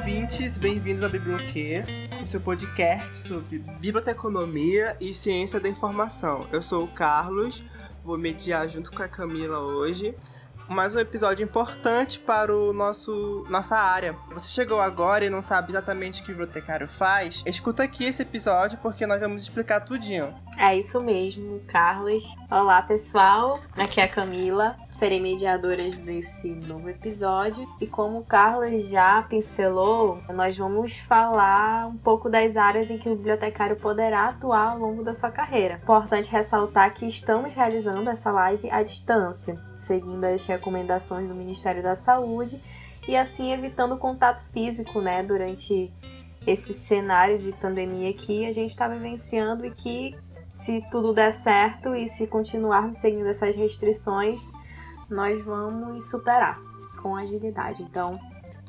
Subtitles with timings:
[0.00, 1.82] ouvintes, bem-vindos ao Biblioquê,
[2.22, 6.48] o seu podcast sobre biblioteconomia e ciência da informação.
[6.50, 7.62] Eu sou o Carlos,
[8.02, 10.14] vou mediar junto com a Camila hoje
[10.70, 14.14] mais um episódio importante para o nosso nossa área.
[14.32, 17.42] Você chegou agora e não sabe exatamente o que o bibliotecário faz?
[17.44, 20.32] Escuta aqui esse episódio porque nós vamos explicar tudinho.
[20.58, 22.24] É isso mesmo, Carlos.
[22.50, 23.60] Olá, pessoal.
[23.76, 24.76] Aqui é a Camila.
[24.92, 27.66] Serei mediadora desse novo episódio.
[27.80, 33.08] E como o Carlos já pincelou, nós vamos falar um pouco das áreas em que
[33.08, 35.80] o bibliotecário poderá atuar ao longo da sua carreira.
[35.82, 41.94] Importante ressaltar que estamos realizando essa live à distância, seguindo as recomendações do Ministério da
[41.94, 42.60] Saúde
[43.08, 45.92] e assim evitando contato físico, né, durante
[46.46, 50.16] esse cenário de pandemia que a gente está vivenciando e que
[50.54, 54.40] se tudo der certo e se continuarmos seguindo essas restrições,
[55.08, 56.58] nós vamos superar
[57.02, 57.82] com agilidade.
[57.82, 58.18] Então,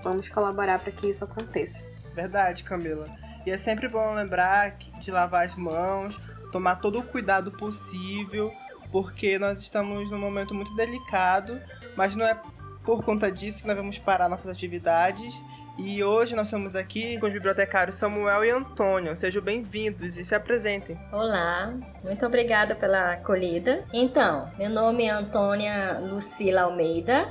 [0.04, 1.84] vamos colaborar para que isso aconteça.
[2.14, 3.10] Verdade, Camila.
[3.46, 6.20] E é sempre bom lembrar de lavar as mãos,
[6.52, 8.52] tomar todo o cuidado possível,
[8.92, 11.60] porque nós estamos num momento muito delicado
[11.96, 12.40] mas não é
[12.84, 15.44] por conta disso que nós vamos parar nossas atividades.
[15.78, 19.16] E hoje nós estamos aqui com os bibliotecários Samuel e Antônio.
[19.16, 21.00] Sejam bem-vindos e se apresentem.
[21.12, 23.84] Olá, muito obrigada pela acolhida.
[23.94, 27.28] Então, meu nome é Antônia Lucila Almeida.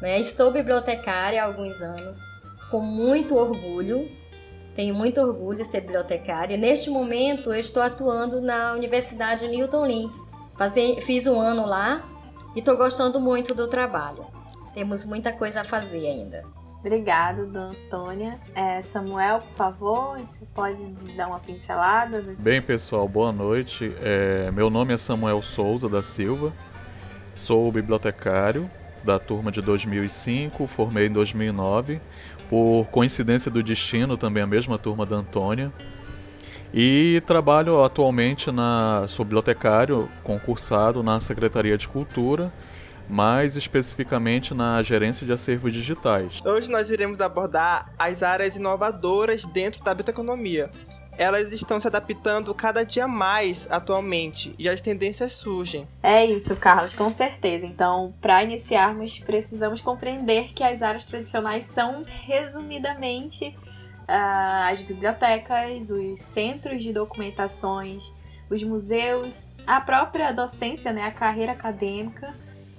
[0.00, 0.20] Né?
[0.20, 2.18] Estou bibliotecária há alguns anos,
[2.70, 4.08] com muito orgulho.
[4.74, 6.56] Tenho muito orgulho de ser bibliotecária.
[6.56, 10.29] Neste momento, eu estou atuando na Universidade Newton Lins.
[11.06, 12.02] Fiz um ano lá
[12.54, 14.26] e estou gostando muito do trabalho.
[14.74, 16.44] Temos muita coisa a fazer ainda.
[16.80, 18.38] Obrigado, Dona Antônia.
[18.54, 20.82] É, Samuel, por favor, você pode
[21.14, 22.24] dar uma pincelada?
[22.38, 23.92] Bem, pessoal, boa noite.
[24.00, 26.52] É, meu nome é Samuel Souza da Silva,
[27.34, 28.70] sou bibliotecário
[29.04, 32.00] da turma de 2005, formei em 2009.
[32.48, 35.70] Por coincidência do destino, também a mesma turma da Antônia.
[36.72, 42.52] E trabalho atualmente na sou bibliotecário concursado na Secretaria de Cultura,
[43.08, 46.40] mais especificamente na gerência de acervos digitais.
[46.44, 50.70] Hoje nós iremos abordar as áreas inovadoras dentro da biblioteconomia.
[51.18, 55.88] Elas estão se adaptando cada dia mais atualmente e as tendências surgem.
[56.02, 57.66] É isso, Carlos, com certeza.
[57.66, 63.54] Então, para iniciarmos, precisamos compreender que as áreas tradicionais são, resumidamente,
[64.10, 68.12] as bibliotecas, os centros de documentações,
[68.50, 72.34] os museus, a própria docência, né, a carreira acadêmica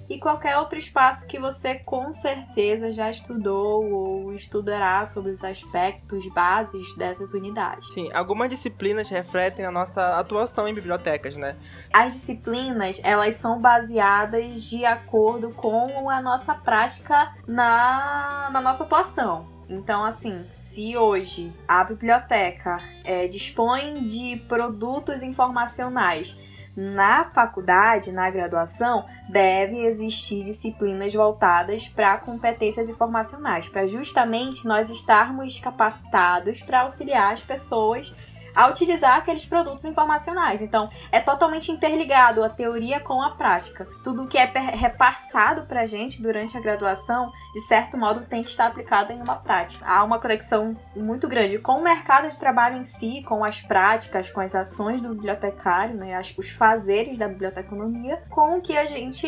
[0.08, 6.30] e qualquer outro espaço que você com certeza já estudou ou estudará sobre os aspectos
[6.34, 7.92] bases dessas unidades.
[7.94, 11.56] Sim, algumas disciplinas refletem a nossa atuação em bibliotecas, né?
[11.92, 19.51] As disciplinas, elas são baseadas de acordo com a nossa prática na, na nossa atuação.
[19.72, 26.36] Então, assim, se hoje a biblioteca é, dispõe de produtos informacionais
[26.76, 35.58] na faculdade, na graduação, deve existir disciplinas voltadas para competências informacionais, para justamente nós estarmos
[35.58, 38.14] capacitados para auxiliar as pessoas
[38.54, 40.62] a utilizar aqueles produtos informacionais.
[40.62, 43.86] Então, é totalmente interligado a teoria com a prática.
[44.02, 48.50] Tudo que é repassado para a gente durante a graduação, de certo modo, tem que
[48.50, 49.84] estar aplicado em uma prática.
[49.86, 54.30] Há uma conexão muito grande com o mercado de trabalho em si, com as práticas,
[54.30, 59.26] com as ações do bibliotecário, né, os fazeres da biblioteconomia, com o que a gente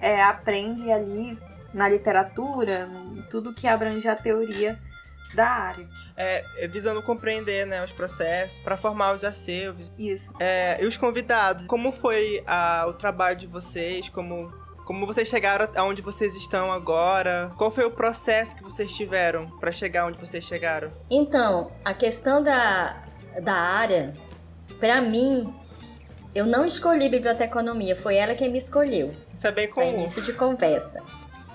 [0.00, 1.38] é, aprende ali
[1.72, 2.88] na literatura,
[3.30, 4.78] tudo que abrange a teoria
[5.34, 5.86] da área.
[6.16, 9.92] É, é, visando compreender né, os processos para formar os acervos.
[9.98, 10.32] Isso.
[10.38, 14.08] É, e os convidados, como foi a, o trabalho de vocês?
[14.08, 14.52] Como,
[14.84, 17.50] como vocês chegaram aonde vocês estão agora?
[17.56, 20.90] Qual foi o processo que vocês tiveram para chegar onde vocês chegaram?
[21.10, 23.02] Então, a questão da,
[23.42, 24.14] da área,
[24.78, 25.52] para mim,
[26.32, 29.12] eu não escolhi biblioteconomia, foi ela quem me escolheu.
[29.32, 29.88] Isso é bem comum.
[29.88, 31.02] início de conversa.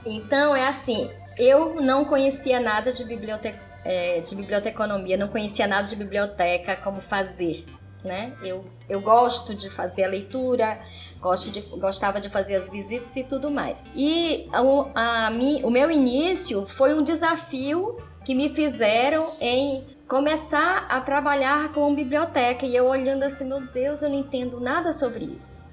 [0.05, 5.87] Então, é assim, eu não conhecia nada de biblioteca é, de biblioteconomia, não conhecia nada
[5.87, 7.65] de biblioteca, como fazer.
[8.03, 8.33] Né?
[8.41, 10.79] Eu, eu gosto de fazer a leitura,
[11.19, 13.85] gosto de, gostava de fazer as visitas e tudo mais.
[13.93, 15.31] E a, a,
[15.63, 22.65] o meu início foi um desafio que me fizeram em começar a trabalhar com biblioteca
[22.65, 25.63] e eu olhando assim, meu Deus, eu não entendo nada sobre isso.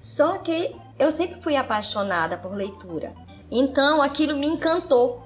[0.00, 3.12] Só que eu sempre fui apaixonada por leitura.
[3.50, 5.21] Então aquilo me encantou.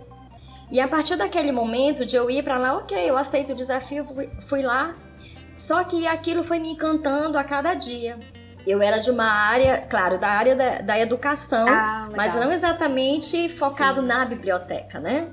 [0.71, 4.05] E a partir daquele momento de eu ir para lá, ok, eu aceito o desafio,
[4.49, 4.95] fui, lá.
[5.57, 8.19] Só que aquilo foi me encantando a cada dia.
[8.67, 13.49] Eu era de uma área, claro, da área da, da educação, ah, mas não exatamente
[13.51, 14.09] focado Sim.
[14.09, 15.29] na biblioteca, né?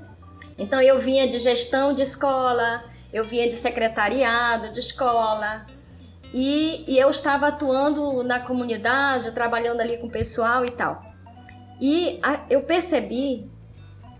[0.56, 5.66] Então eu vinha de gestão de escola, eu vinha de secretariado de escola,
[6.32, 11.00] e, e, eu estava atuando na comunidade, trabalhando ali com o pessoal e tal.
[11.80, 13.48] E a, eu percebi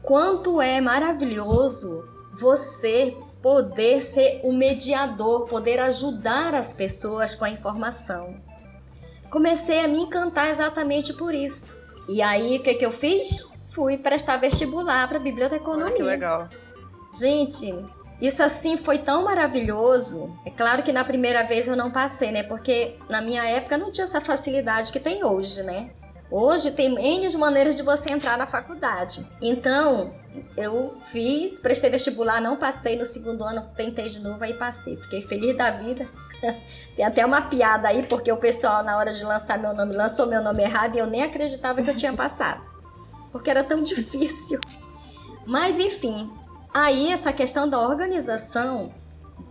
[0.05, 2.07] quanto é maravilhoso
[2.39, 8.37] você poder ser o mediador, poder ajudar as pessoas com a informação.
[9.31, 11.77] Comecei a me encantar exatamente por isso.
[12.09, 13.47] E aí, o que, que eu fiz?
[13.75, 15.87] Fui prestar vestibular para biblioteconomia.
[15.87, 16.49] Olha que legal.
[17.19, 17.75] Gente,
[18.21, 20.35] isso assim foi tão maravilhoso.
[20.47, 22.43] É claro que na primeira vez eu não passei, né?
[22.43, 25.91] Porque na minha época não tinha essa facilidade que tem hoje, né?
[26.37, 29.25] Hoje tem N maneiras de você entrar na faculdade.
[29.41, 30.13] Então,
[30.57, 34.97] eu fiz, prestei vestibular, não passei no segundo ano, tentei de novo, aí passei.
[34.97, 36.09] Fiquei feliz da vida.
[36.97, 40.27] Tem até uma piada aí, porque o pessoal, na hora de lançar meu nome, lançou
[40.27, 42.65] meu nome errado e eu nem acreditava que eu tinha passado.
[43.31, 44.59] Porque era tão difícil.
[45.47, 46.29] Mas, enfim,
[46.75, 48.93] aí essa questão da organização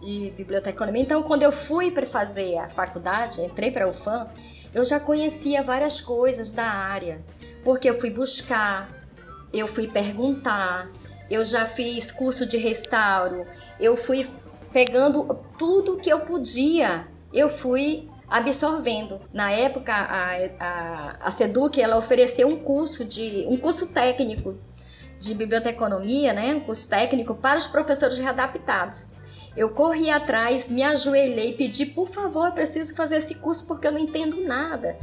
[0.01, 1.01] de biblioteconomia.
[1.01, 4.27] Então, quando eu fui para fazer a faculdade, entrei para a UFAM,
[4.73, 7.21] eu já conhecia várias coisas da área,
[7.63, 8.89] porque eu fui buscar,
[9.53, 10.89] eu fui perguntar,
[11.29, 13.45] eu já fiz curso de restauro,
[13.79, 14.29] eu fui
[14.71, 19.21] pegando tudo que eu podia, eu fui absorvendo.
[19.31, 24.57] Na época, a, a, a Seduc ela ofereceu um curso de um curso técnico
[25.19, 29.12] de biblioteconomia, né, um curso técnico para os professores readaptados.
[29.55, 33.91] Eu corri atrás, me ajoelhei, pedi, por favor, eu preciso fazer esse curso porque eu
[33.91, 34.97] não entendo nada.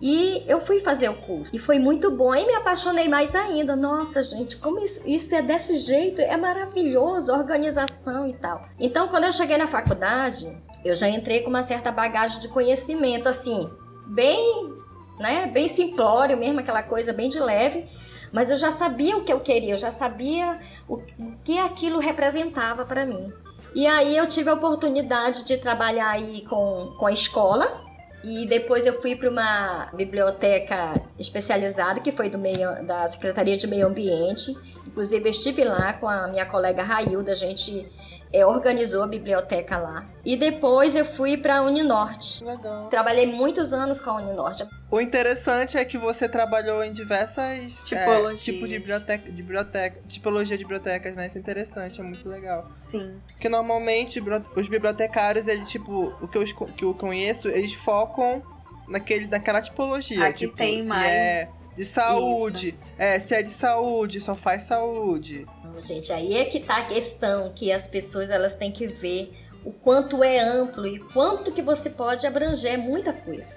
[0.00, 1.54] E eu fui fazer o curso.
[1.54, 2.34] E foi muito bom.
[2.34, 3.76] E me apaixonei mais ainda.
[3.76, 6.22] Nossa, gente, como isso, isso é desse jeito?
[6.22, 8.66] É maravilhoso, organização e tal.
[8.78, 10.50] Então, quando eu cheguei na faculdade,
[10.82, 13.70] eu já entrei com uma certa bagagem de conhecimento, assim,
[14.06, 14.72] bem,
[15.18, 17.84] né, bem simplório mesmo, aquela coisa bem de leve.
[18.32, 21.98] Mas eu já sabia o que eu queria, eu já sabia o, o que aquilo
[21.98, 23.30] representava para mim.
[23.74, 27.88] E aí eu tive a oportunidade de trabalhar aí com, com a escola.
[28.22, 33.66] E depois eu fui para uma biblioteca especializada que foi do meio, da Secretaria de
[33.66, 34.54] Meio Ambiente.
[34.86, 37.86] Inclusive estive lá com a minha colega Railda, a gente
[38.32, 40.06] é, organizou a biblioteca lá.
[40.24, 42.42] E depois eu fui para a Uninorte.
[42.44, 42.88] Legal.
[42.88, 44.66] Trabalhei muitos anos com a Uninorte.
[44.90, 50.00] O interessante é que você trabalhou em diversas tipos é, tipo de biblioteca, de biblioteca,
[50.06, 51.26] tipologia de bibliotecas, né?
[51.26, 52.68] Isso é interessante, é muito legal.
[52.72, 53.16] Sim.
[53.28, 54.22] Porque normalmente
[54.56, 58.42] os bibliotecários, eles tipo, o que eu, que eu conheço, eles focam
[58.86, 60.26] naquele, naquela tipologia.
[60.26, 61.10] Aqui tipo, tem mais.
[61.10, 62.68] É de saúde.
[62.68, 62.78] Isso.
[62.98, 65.46] É, se é de saúde, só faz saúde.
[65.72, 69.32] Não, gente, aí é que tá a questão que as pessoas elas têm que ver
[69.64, 73.56] o quanto é amplo e quanto que você pode abranger muita coisa.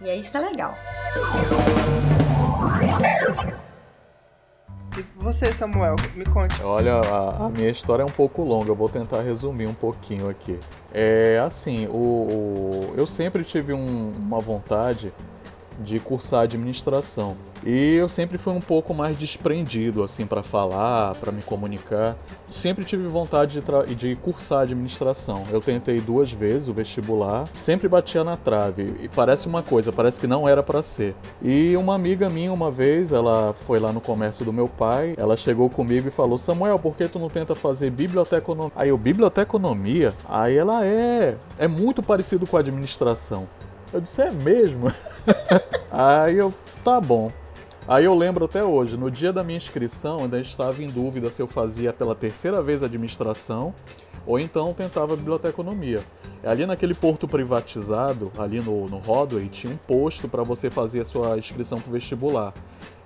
[0.00, 0.74] E aí está legal.
[4.96, 6.62] E você, Samuel, me conte.
[6.62, 10.30] Olha, a, a, minha história é um pouco longa, eu vou tentar resumir um pouquinho
[10.30, 10.58] aqui.
[10.92, 15.12] É assim, o, o eu sempre tive um, uma vontade
[15.78, 17.36] de cursar administração.
[17.64, 22.16] E eu sempre fui um pouco mais desprendido assim para falar, para me comunicar.
[22.48, 25.44] Sempre tive vontade de, de, cursar administração.
[25.50, 28.94] Eu tentei duas vezes o vestibular, sempre batia na trave.
[29.02, 31.14] E parece uma coisa, parece que não era para ser.
[31.42, 35.36] E uma amiga minha uma vez, ela foi lá no comércio do meu pai, ela
[35.36, 40.12] chegou comigo e falou: "Samuel, por que tu não tenta fazer biblioteconomia?" Aí eu biblioteconomia?
[40.28, 43.48] Aí ela é, é muito parecido com a administração.
[43.92, 44.92] Eu disse: "É mesmo?"
[45.90, 46.52] Aí eu,
[46.84, 47.30] tá bom.
[47.86, 51.40] Aí eu lembro até hoje, no dia da minha inscrição, ainda estava em dúvida se
[51.40, 53.72] eu fazia pela terceira vez administração
[54.26, 56.02] ou então tentava biblioteconomia.
[56.44, 61.04] Ali naquele porto privatizado, ali no, no Rodway, tinha um posto para você fazer a
[61.04, 62.52] sua inscrição para o vestibular.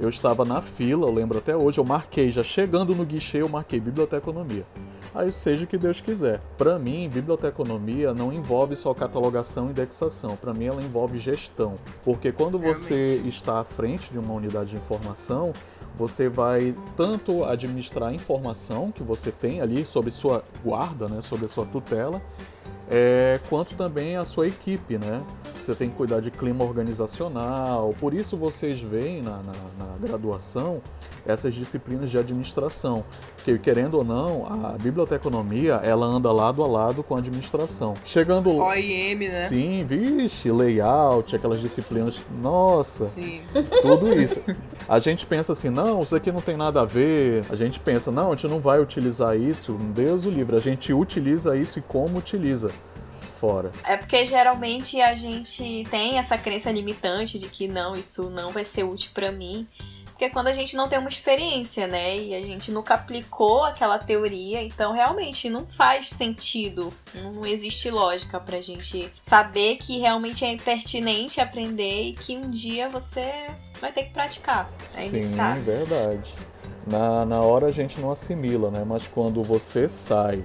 [0.01, 3.49] Eu estava na fila, eu lembro até hoje, eu marquei, já chegando no guichê, eu
[3.49, 4.67] marquei biblioteconomia
[5.15, 6.41] aí seja o que Deus quiser.
[6.57, 12.33] Para mim, biblioteconomia não envolve só catalogação e indexação, para mim ela envolve gestão, porque
[12.33, 15.53] quando você está à frente de uma unidade de informação,
[15.97, 21.45] você vai tanto administrar a informação que você tem ali sob sua guarda, né, sob
[21.45, 22.21] a sua tutela,
[22.91, 25.23] é, quanto também a sua equipe, né?
[25.59, 29.53] Você tem que cuidar de clima organizacional, por isso vocês veem na, na,
[29.87, 30.83] na graduação
[31.27, 33.05] essas disciplinas de administração,
[33.45, 37.95] que querendo ou não, a biblioteconomia ela anda lado a lado com a administração.
[38.05, 39.49] Chegando OIM, né?
[39.49, 43.43] Sim, vixe, layout, aquelas disciplinas, nossa, Sim.
[43.83, 44.41] tudo isso.
[44.89, 47.45] A gente pensa assim, não, isso aqui não tem nada a ver.
[47.51, 49.73] A gente pensa, não, a gente não vai utilizar isso.
[49.95, 52.71] Deus o livre, a gente utiliza isso e como utiliza
[53.43, 53.73] fora.
[53.85, 58.65] É porque geralmente a gente tem essa crença limitante de que não, isso não vai
[58.65, 59.67] ser útil para mim.
[60.23, 63.99] Porque quando a gente não tem uma experiência, né, e a gente nunca aplicou aquela
[63.99, 70.57] teoria, então realmente não faz sentido, não existe lógica pra gente saber que realmente é
[70.57, 73.47] pertinente aprender e que um dia você
[73.81, 74.71] vai ter que praticar.
[74.95, 75.23] É Sim,
[75.65, 76.33] verdade.
[76.87, 78.85] Na, na hora a gente não assimila, né?
[78.87, 80.45] Mas quando você sai,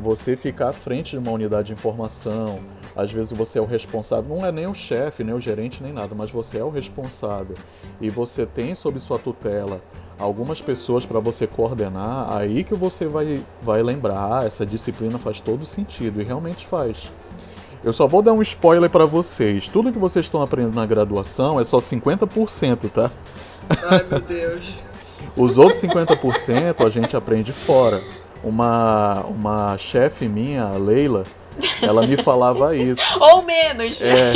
[0.00, 2.60] você fica à frente de uma unidade de informação,
[2.98, 5.92] às vezes você é o responsável, não é nem o chefe, nem o gerente, nem
[5.92, 7.54] nada, mas você é o responsável
[8.00, 9.80] e você tem sob sua tutela
[10.18, 15.38] algumas pessoas para você coordenar, aí que você vai, vai lembrar, ah, essa disciplina faz
[15.38, 17.12] todo sentido e realmente faz.
[17.84, 19.68] Eu só vou dar um spoiler para vocês.
[19.68, 23.12] Tudo que vocês estão aprendendo na graduação é só 50%, tá?
[23.88, 24.74] Ai, meu Deus.
[25.38, 28.02] Os outros 50% a gente aprende fora.
[28.42, 31.22] Uma, uma chefe minha, a Leila,
[31.82, 33.02] ela me falava isso.
[33.20, 34.00] Ou menos.
[34.02, 34.32] É.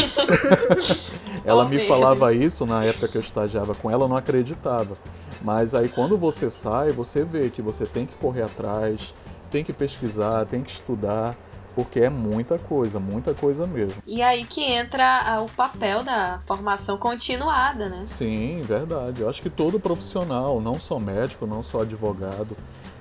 [1.45, 1.89] ela Ou me menos.
[1.89, 4.97] falava isso na época que eu estagiava com ela, eu não acreditava.
[5.41, 9.13] Mas aí quando você sai, você vê que você tem que correr atrás,
[9.51, 11.37] tem que pesquisar, tem que estudar,
[11.75, 14.03] porque é muita coisa, muita coisa mesmo.
[14.07, 18.05] E aí que entra o papel da formação continuada, né?
[18.07, 19.23] Sim, verdade.
[19.23, 22.57] Eu acho que todo profissional, não só médico, não só advogado,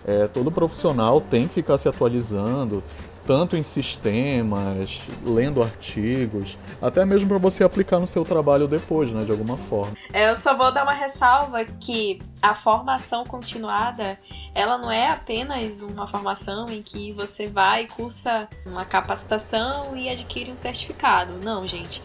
[0.06, 2.84] é, todo profissional tem que ficar se atualizando,
[3.32, 9.24] tanto em sistemas, lendo artigos, até mesmo para você aplicar no seu trabalho depois, né,
[9.24, 9.96] de alguma forma.
[10.12, 14.20] É, eu só vou dar uma ressalva que a formação continuada,
[14.54, 20.52] ela não é apenas uma formação em que você vai, cursa uma capacitação e adquire
[20.52, 21.38] um certificado.
[21.42, 22.04] Não, gente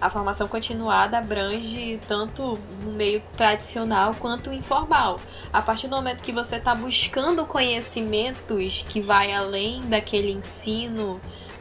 [0.00, 5.16] a formação continuada abrange tanto no meio tradicional quanto informal.
[5.52, 11.20] A partir do momento que você está buscando conhecimentos que vai além daquele ensino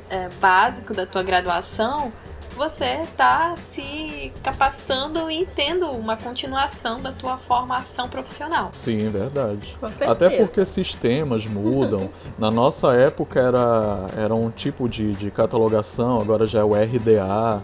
[0.09, 2.11] é, básico da tua graduação,
[2.55, 8.69] você está se capacitando e tendo uma continuação da tua formação profissional.
[8.73, 9.77] Sim, verdade.
[10.07, 12.09] Até porque sistemas mudam.
[12.39, 17.61] Na nossa época era, era um tipo de, de catalogação, agora já é o RDA.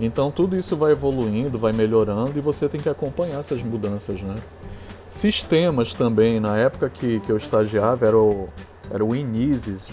[0.00, 4.34] Então tudo isso vai evoluindo, vai melhorando e você tem que acompanhar essas mudanças, né?
[5.10, 8.48] Sistemas também, na época que, que eu estagiava era o,
[8.90, 9.10] era o.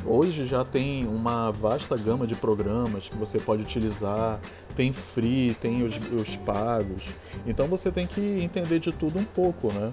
[0.06, 4.40] Hoje já tem uma vasta gama de programas que você pode utilizar,
[4.76, 7.04] tem free, tem os, os pagos.
[7.46, 9.92] Então você tem que entender de tudo um pouco, né?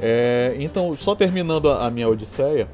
[0.00, 2.68] É, então, só terminando a, a minha odisseia,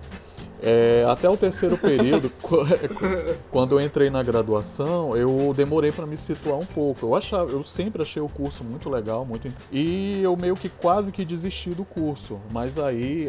[0.63, 2.31] é, até o terceiro período,
[3.51, 7.07] quando eu entrei na graduação, eu demorei para me situar um pouco.
[7.07, 11.13] Eu achava, eu sempre achei o curso muito legal, muito e eu meio que quase
[11.13, 12.39] que desisti do curso.
[12.53, 13.29] Mas aí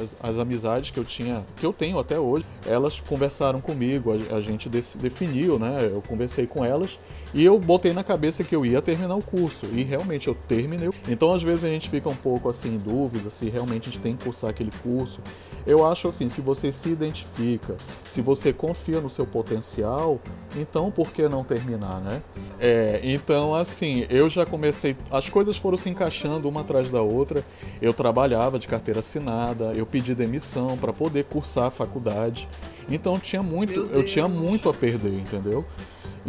[0.00, 4.36] as, as amizades que eu tinha, que eu tenho até hoje, elas conversaram comigo, a,
[4.36, 5.90] a gente definiu, né?
[5.92, 6.98] Eu conversei com elas
[7.34, 9.66] e eu botei na cabeça que eu ia terminar o curso.
[9.72, 10.90] E realmente eu terminei.
[11.08, 14.02] Então às vezes a gente fica um pouco assim em dúvida se realmente a gente
[14.02, 15.20] tem que cursar aquele curso.
[15.66, 20.18] Eu acho assim, se você se identifica, se você confia no seu potencial,
[20.56, 22.22] então por que não terminar, né?
[22.58, 27.44] É, então assim, eu já comecei, as coisas foram se encaixando uma atrás da outra.
[27.82, 32.48] Eu trabalhava de carteira assinada, eu pedi demissão para poder cursar a faculdade.
[32.90, 35.66] Então tinha muito, eu tinha muito a perder, entendeu?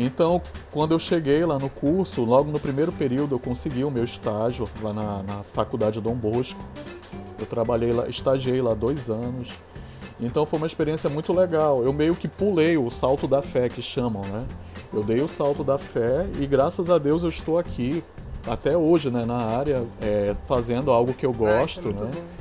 [0.01, 0.41] Então,
[0.72, 4.65] quando eu cheguei lá no curso, logo no primeiro período eu consegui o meu estágio
[4.82, 6.58] lá na, na faculdade Dom Bosco.
[7.38, 9.50] Eu trabalhei lá, estagiei lá dois anos.
[10.22, 11.84] Então foi uma experiência muito legal.
[11.84, 14.46] Eu meio que pulei o salto da fé que chamam, né?
[14.94, 18.01] Eu dei o salto da fé e graças a Deus eu estou aqui
[18.48, 22.12] até hoje, né, na área, é, fazendo algo que eu gosto, Ai, né?
[22.13, 22.38] E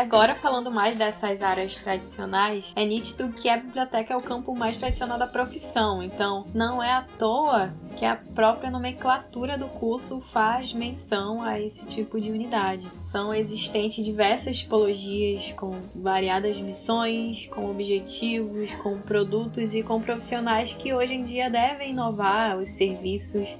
[0.00, 4.78] agora, falando mais dessas áreas tradicionais, é nítido que a biblioteca é o campo mais
[4.78, 6.02] tradicional da profissão.
[6.02, 11.84] Então, não é à toa que a própria nomenclatura do curso faz menção a esse
[11.84, 12.88] tipo de unidade.
[13.02, 20.94] São existentes diversas tipologias com variadas missões, com objetivos, com produtos e com profissionais que
[20.94, 23.54] hoje em dia devem inovar os serviços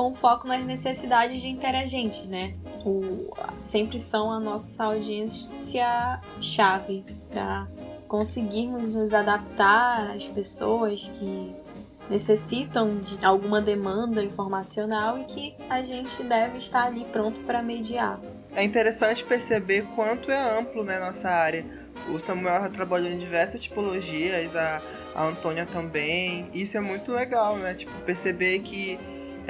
[0.00, 2.54] com foco nas necessidades de interagentes, né?
[2.86, 7.68] O, sempre são a nossa audiência chave para
[8.08, 11.54] conseguirmos nos adaptar às pessoas que
[12.08, 18.18] necessitam de alguma demanda informacional e que a gente deve estar ali pronto para mediar.
[18.54, 21.62] É interessante perceber quanto é amplo né, nossa área.
[22.08, 24.80] O Samuel trabalhou em diversas tipologias, a,
[25.14, 26.48] a Antônia também.
[26.54, 27.74] Isso é muito legal, né?
[27.74, 28.98] Tipo, perceber que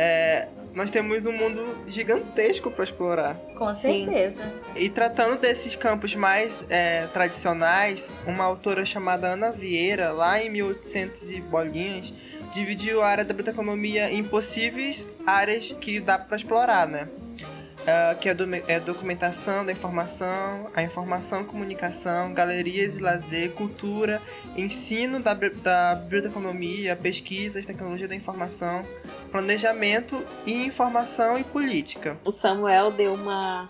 [0.02, 3.34] é, nós temos um mundo gigantesco para explorar.
[3.54, 4.50] Com certeza.
[4.74, 11.30] E tratando desses campos mais é, tradicionais, uma autora chamada Ana Vieira, lá em 1800
[11.30, 12.14] e bolinhas,
[12.54, 17.06] dividiu a área da biblioteconomia em possíveis áreas que dá para explorar, né?
[17.80, 24.20] Uh, que é, do, é documentação da informação, a informação, comunicação, galerias e lazer, cultura,
[24.54, 28.84] ensino da, da biblioteconomia, pesquisas, tecnologia da informação,
[29.32, 32.18] planejamento e informação e política.
[32.22, 33.68] O Samuel deu uma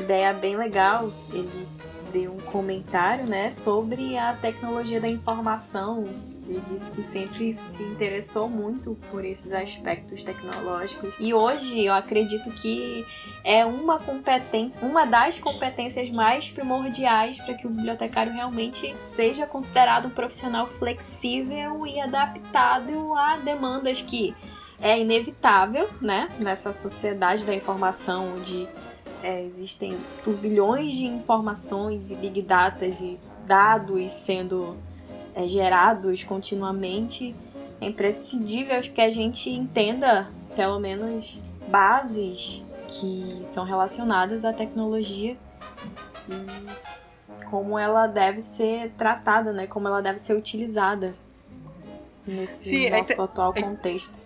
[0.00, 1.68] ideia bem legal, ele
[2.12, 8.48] deu um comentário né, sobre a tecnologia da informação ele disse que sempre se interessou
[8.48, 11.14] muito por esses aspectos tecnológicos.
[11.18, 13.04] E hoje eu acredito que
[13.42, 20.06] é uma competência, uma das competências mais primordiais para que o bibliotecário realmente seja considerado
[20.06, 24.34] um profissional flexível e adaptado a demandas que
[24.80, 28.68] é inevitável, né, nessa sociedade da informação onde
[29.22, 34.76] é, existem turbilhões de informações e big data e dados sendo
[35.34, 37.34] é, gerados continuamente,
[37.80, 41.38] é imprescindível que a gente entenda, pelo menos,
[41.68, 45.36] bases que são relacionadas à tecnologia
[46.28, 49.66] e como ela deve ser tratada, né?
[49.66, 51.14] Como ela deve ser utilizada
[52.26, 54.23] nesse Sim, é nosso é atual contexto.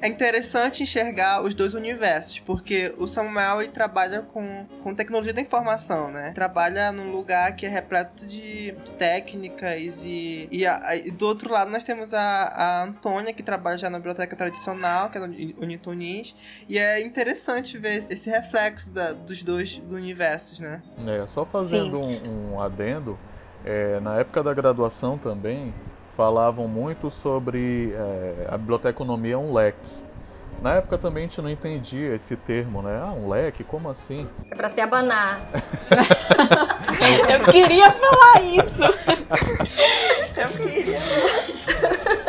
[0.00, 5.40] É interessante enxergar os dois universos, porque o Samuel ele trabalha com, com tecnologia da
[5.40, 6.32] informação, né?
[6.32, 11.70] Trabalha num lugar que é repleto de técnicas e, e, a, e do outro lado
[11.70, 16.34] nós temos a, a Antônia, que trabalha já na biblioteca tradicional, que é o Unitunis,
[16.68, 20.82] e é interessante ver esse, esse reflexo da, dos dois universos, né?
[21.06, 23.18] É, só fazendo um, um, adendo,
[23.64, 25.74] é, na época da graduação também,
[26.16, 30.06] falavam muito sobre é, a biblioteconomia é um leque.
[30.62, 32.98] Na época também a gente não entendia esse termo, né?
[33.02, 33.62] Ah, um leque?
[33.62, 34.26] Como assim?
[34.50, 35.40] É para se abanar.
[37.30, 38.82] Eu queria falar isso.
[40.34, 40.98] Eu queria.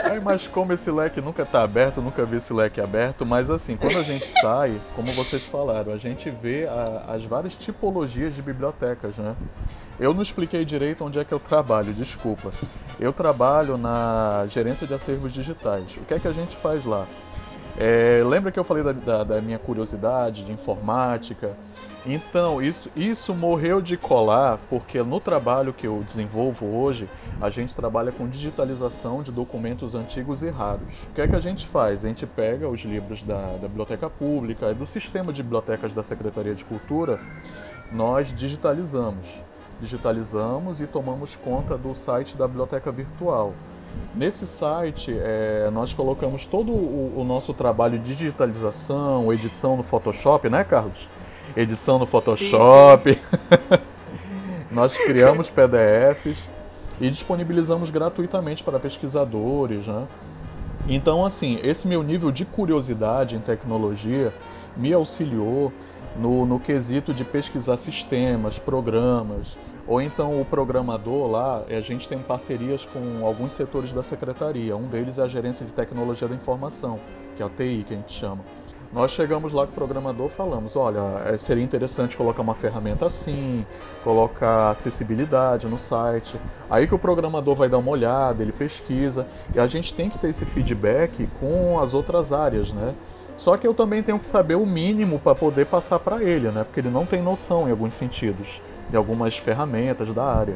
[0.04, 3.78] Ai, mas como esse leque nunca está aberto, nunca vi esse leque aberto, mas assim,
[3.78, 8.42] quando a gente sai, como vocês falaram, a gente vê a, as várias tipologias de
[8.42, 9.34] bibliotecas, né?
[10.00, 12.52] Eu não expliquei direito onde é que eu trabalho, desculpa.
[13.00, 15.98] Eu trabalho na gerência de acervos digitais.
[15.98, 17.06] O que é que a gente faz lá?
[17.80, 21.56] É, lembra que eu falei da, da, da, minha curiosidade de informática?
[22.06, 27.08] Então, isso, isso morreu de colar porque no trabalho que eu desenvolvo hoje,
[27.40, 31.04] a gente trabalha com digitalização de documentos antigos e raros.
[31.10, 32.04] O que é que a gente faz?
[32.04, 36.56] A gente pega os livros da, da Biblioteca Pública, do sistema de bibliotecas da Secretaria
[36.56, 37.20] de Cultura,
[37.92, 39.26] nós digitalizamos
[39.82, 43.54] digitalizamos e tomamos conta do site da biblioteca virtual.
[44.16, 50.50] Nesse site, é, nós colocamos todo o, o, nosso trabalho de digitalização, edição no Photoshop,
[50.50, 51.08] né, Carlos?
[51.56, 53.14] Edição no Photoshop.
[53.14, 53.80] Sim, sim.
[54.72, 56.48] nós criamos PDFs
[57.00, 60.08] e disponibilizamos gratuitamente para pesquisadores, né?
[60.88, 64.34] Então, assim, esse meu nível de curiosidade em tecnologia
[64.76, 65.72] me auxiliou
[66.18, 72.20] no, no quesito de pesquisar sistemas, programas, ou então o programador lá, a gente tem
[72.20, 74.76] parcerias com alguns setores da secretaria.
[74.76, 77.00] Um deles é a gerência de tecnologia da informação,
[77.36, 78.44] que é a TI que a gente chama.
[78.92, 83.66] Nós chegamos lá com o programador falamos, olha, é, seria interessante colocar uma ferramenta assim,
[84.02, 86.40] colocar acessibilidade no site.
[86.70, 90.18] Aí que o programador vai dar uma olhada, ele pesquisa, e a gente tem que
[90.18, 92.94] ter esse feedback com as outras áreas, né?
[93.38, 96.64] Só que eu também tenho que saber o mínimo para poder passar para ele, né?
[96.64, 100.56] Porque ele não tem noção em alguns sentidos de algumas ferramentas da área.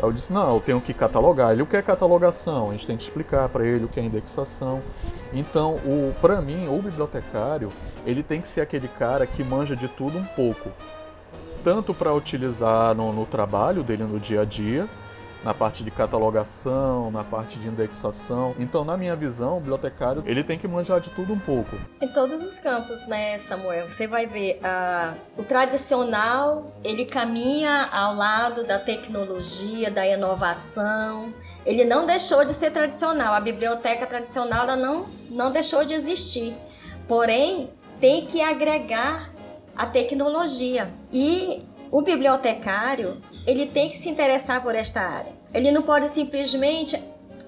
[0.00, 1.52] Eu disse: "Não, eu tenho que catalogar".
[1.52, 2.70] Ele o que é catalogação?
[2.70, 4.80] A gente tem que explicar para ele o que é indexação.
[5.32, 7.70] Então, o para mim, o bibliotecário,
[8.06, 10.70] ele tem que ser aquele cara que manja de tudo um pouco.
[11.64, 14.86] Tanto para utilizar no, no trabalho dele no dia a dia,
[15.44, 18.54] na parte de catalogação, na parte de indexação.
[18.58, 21.76] Então, na minha visão, o bibliotecário ele tem que manjar de tudo um pouco.
[22.00, 23.86] Em todos os campos, né, Samuel?
[23.88, 31.34] Você vai ver uh, o tradicional ele caminha ao lado da tecnologia, da inovação.
[31.66, 33.34] Ele não deixou de ser tradicional.
[33.34, 36.54] A biblioteca tradicional ela não não deixou de existir.
[37.06, 39.30] Porém, tem que agregar
[39.76, 40.90] a tecnologia.
[41.12, 41.62] E
[41.94, 45.32] o bibliotecário, ele tem que se interessar por esta área.
[45.54, 47.00] Ele não pode simplesmente,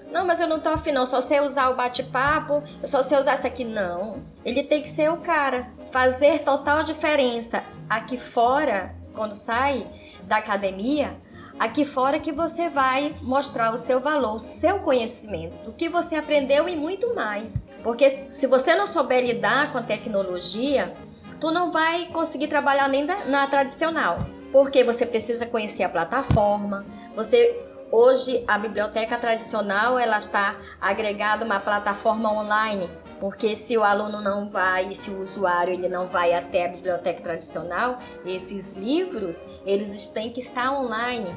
[0.09, 3.17] não, mas eu não tô afim, não, só sei usar o bate-papo, eu só sei
[3.17, 3.65] usar isso aqui.
[3.65, 4.23] Não.
[4.45, 9.85] Ele tem que ser o cara, fazer total diferença aqui fora, quando sai
[10.23, 11.17] da academia,
[11.59, 16.15] aqui fora que você vai mostrar o seu valor, o seu conhecimento, o que você
[16.15, 17.69] aprendeu e muito mais.
[17.83, 20.93] Porque se você não souber lidar com a tecnologia,
[21.37, 24.36] tu não vai conseguir trabalhar nem na tradicional.
[24.51, 31.59] Porque você precisa conhecer a plataforma, você Hoje a biblioteca tradicional ela está agregada uma
[31.61, 36.65] plataforma online, porque se o aluno não vai, se o usuário ele não vai até
[36.65, 41.33] a biblioteca tradicional, esses livros eles têm que estar online.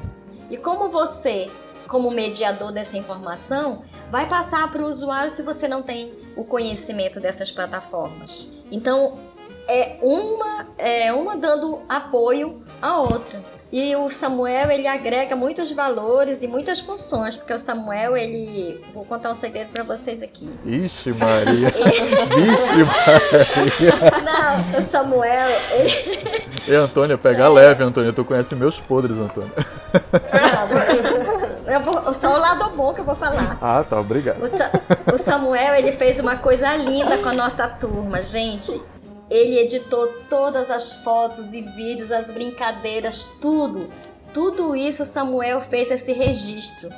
[0.49, 1.49] E como você,
[1.87, 7.21] como mediador dessa informação, vai passar para o usuário se você não tem o conhecimento
[7.21, 8.45] dessas plataformas?
[8.69, 9.17] Então
[9.69, 13.41] é uma é uma dando apoio à outra.
[13.71, 18.81] E o Samuel, ele agrega muitos valores e muitas funções, porque o Samuel, ele...
[18.93, 20.49] Vou contar um segredo para vocês aqui.
[20.65, 21.69] Ixi, Maria!
[22.51, 24.21] Ixi, Maria!
[24.73, 26.19] Não, o Samuel, ele...
[26.67, 27.47] E Antônia, pega é.
[27.47, 28.11] leve, Antônia.
[28.11, 29.51] Tu conhece meus podres, Antônia.
[31.65, 33.57] Não, eu vou, só o lado bom que eu vou falar.
[33.61, 34.41] Ah, tá, obrigado.
[34.41, 38.81] O, o Samuel, ele fez uma coisa linda com a nossa turma, gente.
[39.31, 43.89] Ele editou todas as fotos e vídeos, as brincadeiras, tudo.
[44.33, 46.89] Tudo isso Samuel fez esse registro.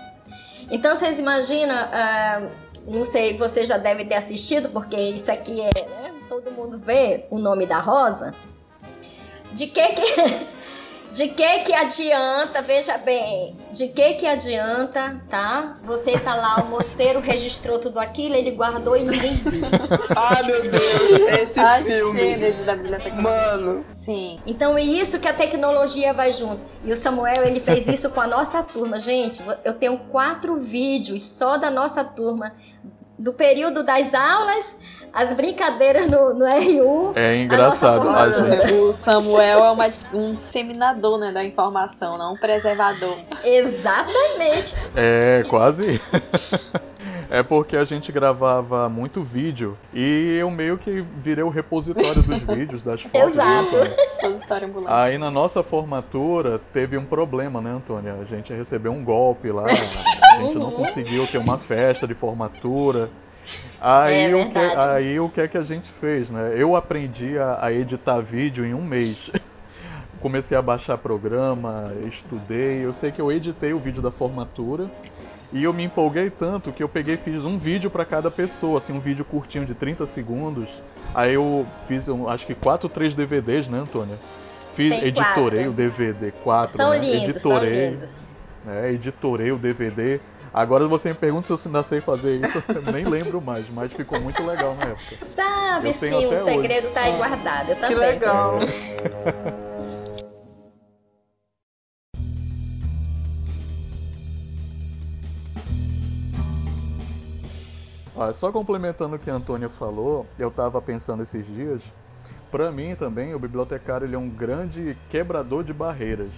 [0.71, 2.51] Então vocês imaginam, uh,
[2.87, 7.25] não sei, você já deve ter assistido, porque isso aqui é, né, todo mundo vê
[7.29, 8.33] o nome da Rosa.
[9.51, 10.47] De que que
[11.13, 15.77] De que que adianta, veja bem, de que que adianta, tá?
[15.83, 19.61] Você tá lá, o mosteiro registrou tudo aquilo, ele guardou e ninguém viu.
[20.15, 22.35] ah, meu Deus, esse A filme.
[22.65, 23.21] da biblioteca.
[23.21, 23.85] Mano.
[23.93, 24.39] Sim.
[24.45, 26.61] Então é isso que a tecnologia vai junto.
[26.83, 28.99] E o Samuel, ele fez isso com a nossa turma.
[28.99, 32.53] Gente, eu tenho quatro vídeos só da nossa turma
[33.19, 34.65] do período das aulas,
[35.13, 37.13] as brincadeiras no, no RU.
[37.15, 38.09] É engraçado.
[38.09, 38.73] A gente...
[38.73, 43.17] O Samuel é uma, um disseminador né, da informação, não um preservador.
[43.43, 44.75] Exatamente.
[44.95, 46.01] É, quase.
[47.29, 52.43] É porque a gente gravava muito vídeo e eu meio que virei o repositório dos
[52.45, 53.31] vídeos, das fotos.
[53.31, 53.75] Exato.
[54.21, 54.93] Repositório ambulante.
[54.93, 58.17] Aí na nossa formatura teve um problema, né, Antônia?
[58.21, 59.73] A gente recebeu um golpe lá, a
[60.43, 63.09] gente não conseguiu ter uma festa de formatura.
[63.79, 66.53] Aí, é o que, aí o que é que a gente fez, né?
[66.55, 69.31] Eu aprendi a, a editar vídeo em um mês.
[70.21, 72.85] Comecei a baixar programa, estudei.
[72.85, 74.89] Eu sei que eu editei o vídeo da formatura
[75.53, 78.79] e eu me empolguei tanto que eu peguei e fiz um vídeo para cada pessoa,
[78.79, 80.81] assim, um vídeo curtinho de 30 segundos.
[81.13, 84.17] Aí eu fiz, um, acho que quatro, três DVDs, né, Antônia?
[84.73, 85.69] Fiz, Tem editorei quatro.
[85.69, 86.99] o DVD, quatro, são né?
[86.99, 88.09] Lindos, editorei, são lindos.
[88.65, 90.19] Né, editorei o DVD.
[90.53, 93.91] Agora você me pergunta se eu ainda sei fazer isso, eu nem lembro mais, mas
[93.91, 95.25] ficou muito legal na época.
[95.35, 96.93] Sabe sim, o segredo hoje.
[96.93, 97.89] tá aí guardado, eu também.
[97.89, 98.59] Que legal!
[108.33, 111.83] só complementando o que a Antônia falou, eu estava pensando esses dias,
[112.51, 116.31] para mim também o bibliotecário ele é um grande quebrador de barreiras.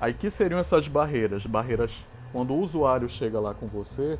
[0.00, 1.46] Aí que seriam essas barreiras?
[1.46, 4.18] Barreiras quando o usuário chega lá com você,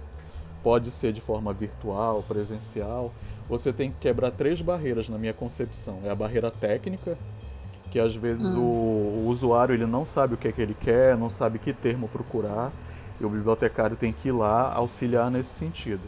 [0.62, 3.12] pode ser de forma virtual, presencial.
[3.48, 5.98] Você tem que quebrar três barreiras na minha concepção.
[6.04, 7.18] É a barreira técnica,
[7.90, 8.60] que às vezes hum.
[8.60, 11.72] o, o, usuário ele não sabe o que é que ele quer, não sabe que
[11.72, 12.70] termo procurar,
[13.20, 16.02] e o bibliotecário tem que ir lá auxiliar nesse sentido.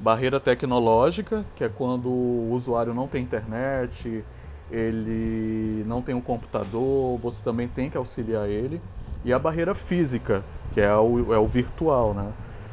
[0.00, 4.22] Barreira tecnológica, que é quando o usuário não tem internet,
[4.70, 8.80] ele não tem um computador, você também tem que auxiliar ele.
[9.26, 12.28] E a barreira física, que é o, é o virtual, né?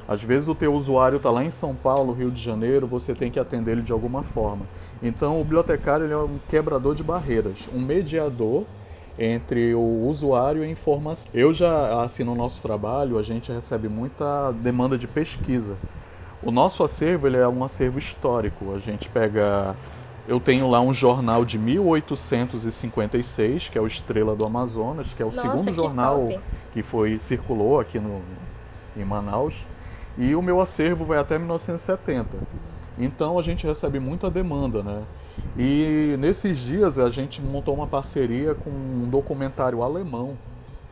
[0.07, 3.31] Às vezes o teu usuário está lá em São Paulo, Rio de Janeiro, você tem
[3.31, 4.67] que atender ele de alguma forma.
[5.01, 8.65] Então o bibliotecário é um quebrador de barreiras, um mediador
[9.17, 11.27] entre o usuário e a informação.
[11.33, 15.75] Eu já, assim, no nosso trabalho, a gente recebe muita demanda de pesquisa.
[16.43, 18.75] O nosso acervo ele é um acervo histórico.
[18.75, 19.75] A gente pega.
[20.25, 25.25] Eu tenho lá um jornal de 1856, que é o Estrela do Amazonas, que é
[25.25, 26.39] o Nossa, segundo que jornal top.
[26.71, 28.21] que foi circulou aqui no,
[28.95, 29.65] em Manaus.
[30.17, 32.37] E o meu acervo vai até 1970.
[32.97, 35.03] Então a gente recebe muita demanda, né?
[35.57, 40.37] E nesses dias a gente montou uma parceria com um documentário alemão,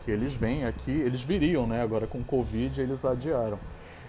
[0.03, 1.81] que eles vêm aqui, eles viriam, né?
[1.81, 3.57] Agora com Covid eles adiaram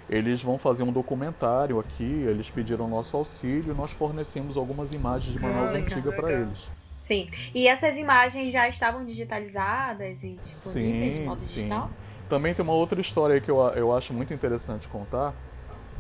[0.09, 5.33] eles vão fazer um documentário aqui, eles pediram nosso auxílio e nós fornecemos algumas imagens
[5.33, 6.71] de Manaus antiga para eles.
[7.01, 7.29] Sim.
[7.55, 11.55] E essas imagens já estavam digitalizadas e disponíveis sim, de modo sim.
[11.55, 11.91] digital?
[12.29, 15.35] Também tem uma outra história que eu, eu acho muito interessante contar,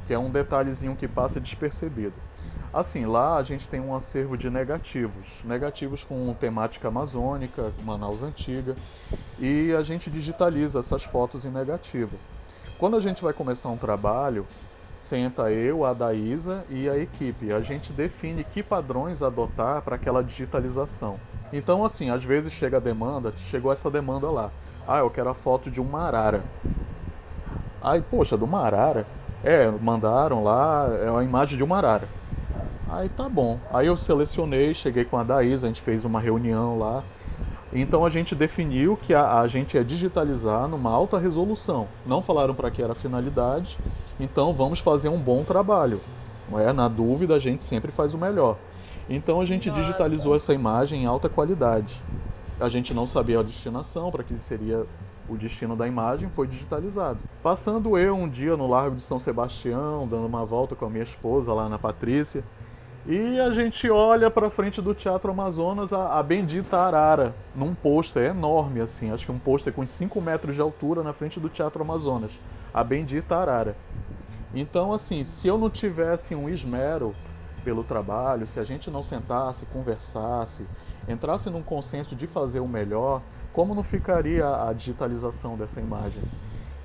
[0.06, 2.14] que é um detalhezinho que passa despercebido.
[2.72, 8.74] Assim, lá a gente tem um acervo de negativos, negativos com temática amazônica, Manaus antiga,
[9.38, 12.16] e a gente digitaliza essas fotos em negativo.
[12.78, 14.46] Quando a gente vai começar um trabalho,
[14.96, 17.52] senta eu, a Daísa e a equipe.
[17.52, 21.18] A gente define que padrões adotar para aquela digitalização.
[21.52, 24.50] Então, assim, às vezes chega a demanda, chegou essa demanda lá.
[24.86, 26.42] Ah, eu quero a foto de uma arara.
[27.80, 29.06] Aí, poxa, de uma arara?
[29.44, 32.08] É, mandaram lá, é uma imagem de uma arara.
[32.88, 33.58] Aí tá bom.
[33.72, 37.02] Aí eu selecionei, cheguei com a Daísa, a gente fez uma reunião lá.
[37.72, 41.88] Então a gente definiu que a, a gente ia digitalizar numa alta resolução.
[42.06, 43.78] Não falaram para que era a finalidade,
[44.20, 46.00] então vamos fazer um bom trabalho.
[46.54, 46.72] É?
[46.72, 48.58] Na dúvida, a gente sempre faz o melhor.
[49.08, 49.80] Então a gente Nossa.
[49.80, 52.02] digitalizou essa imagem em alta qualidade.
[52.60, 54.86] A gente não sabia a destinação, para que seria
[55.28, 57.18] o destino da imagem, foi digitalizado.
[57.42, 61.02] Passando eu um dia no Largo de São Sebastião, dando uma volta com a minha
[61.02, 62.44] esposa lá na Patrícia,
[63.04, 68.30] e a gente olha para frente do Teatro Amazonas a, a bendita arara, num pôster
[68.30, 71.82] enorme, assim, acho que um pôster com 5 metros de altura na frente do Teatro
[71.82, 72.40] Amazonas.
[72.72, 73.76] A bendita arara.
[74.54, 77.14] Então, assim, se eu não tivesse um esmero
[77.64, 80.66] pelo trabalho, se a gente não sentasse, conversasse,
[81.08, 83.20] entrasse num consenso de fazer o melhor,
[83.52, 86.22] como não ficaria a digitalização dessa imagem?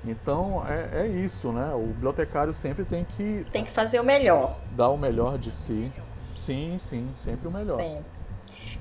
[0.04, 1.72] Então é, é, isso, né?
[1.74, 3.44] O bibliotecário sempre tem que.
[3.52, 4.58] Tem que fazer o melhor.
[4.76, 5.92] Dar o melhor de si.
[6.38, 7.78] Sim, sim, sempre o melhor.
[7.78, 8.18] Sempre.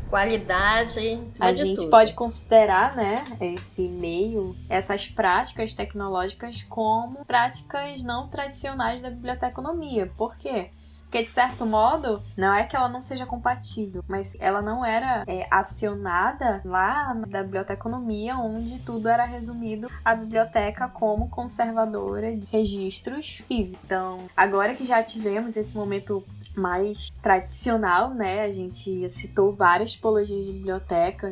[0.10, 1.28] Qualidade.
[1.40, 1.90] A gente tudo.
[1.90, 10.10] pode considerar, né, esse meio, essas práticas tecnológicas como práticas não tradicionais da biblioteconomia.
[10.18, 10.70] Por quê?
[11.08, 15.24] Porque, de certo modo, não é que ela não seja compatível, mas ela não era
[15.26, 23.42] é, acionada lá na biblioteconomia, onde tudo era resumido à biblioteca como conservadora de registros
[23.48, 23.80] físicos.
[23.86, 26.26] Então, agora que já tivemos esse momento
[26.60, 28.44] mais tradicional, né?
[28.44, 31.32] A gente citou várias tipologias de biblioteca,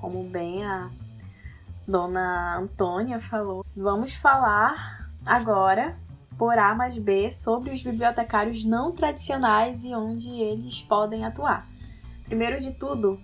[0.00, 0.90] como bem a
[1.86, 3.64] dona Antônia falou.
[3.76, 5.96] Vamos falar agora,
[6.38, 11.66] por A mais B, sobre os bibliotecários não tradicionais e onde eles podem atuar.
[12.24, 13.20] Primeiro de tudo,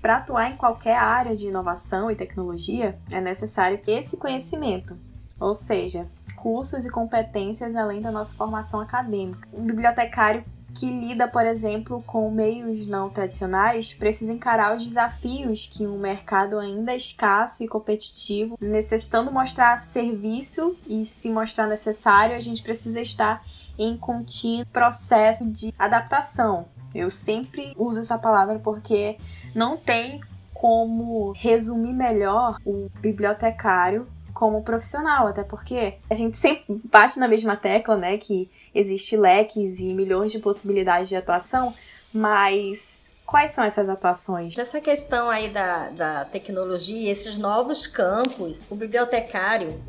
[0.00, 4.96] para atuar em qualquer área de inovação e tecnologia, é necessário esse conhecimento,
[5.40, 6.06] ou seja,
[6.36, 9.48] cursos e competências além da nossa formação acadêmica.
[9.52, 15.86] Um bibliotecário que lida, por exemplo, com meios não tradicionais, precisa encarar os desafios que
[15.86, 22.62] um mercado ainda escasso e competitivo, necessitando mostrar serviço e se mostrar necessário, a gente
[22.62, 23.44] precisa estar
[23.78, 26.66] em contínuo processo de adaptação.
[26.94, 29.16] Eu sempre uso essa palavra porque
[29.54, 30.20] não tem
[30.52, 37.56] como resumir melhor o bibliotecário como profissional, até porque a gente sempre bate na mesma
[37.56, 41.74] tecla, né, que existe leques e milhões de possibilidades de atuação,
[42.12, 44.56] mas quais são essas atuações?
[44.58, 49.80] Essa questão aí da, da tecnologia, esses novos campos, o bibliotecário,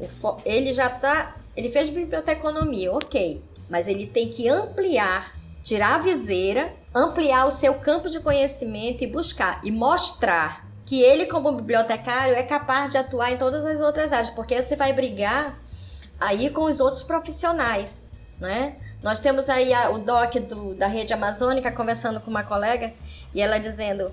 [0.46, 6.74] ele já está, ele fez biblioteconomia, ok, mas ele tem que ampliar, tirar a viseira,
[6.94, 12.44] ampliar o seu campo de conhecimento e buscar e mostrar que ele, como bibliotecário, é
[12.44, 15.60] capaz de atuar em todas as outras áreas, porque você vai brigar
[16.20, 18.05] aí com os outros profissionais
[18.40, 18.76] né?
[19.02, 22.94] Nós temos aí a, o doc do, da rede amazônica conversando com uma colega
[23.34, 24.12] e ela dizendo,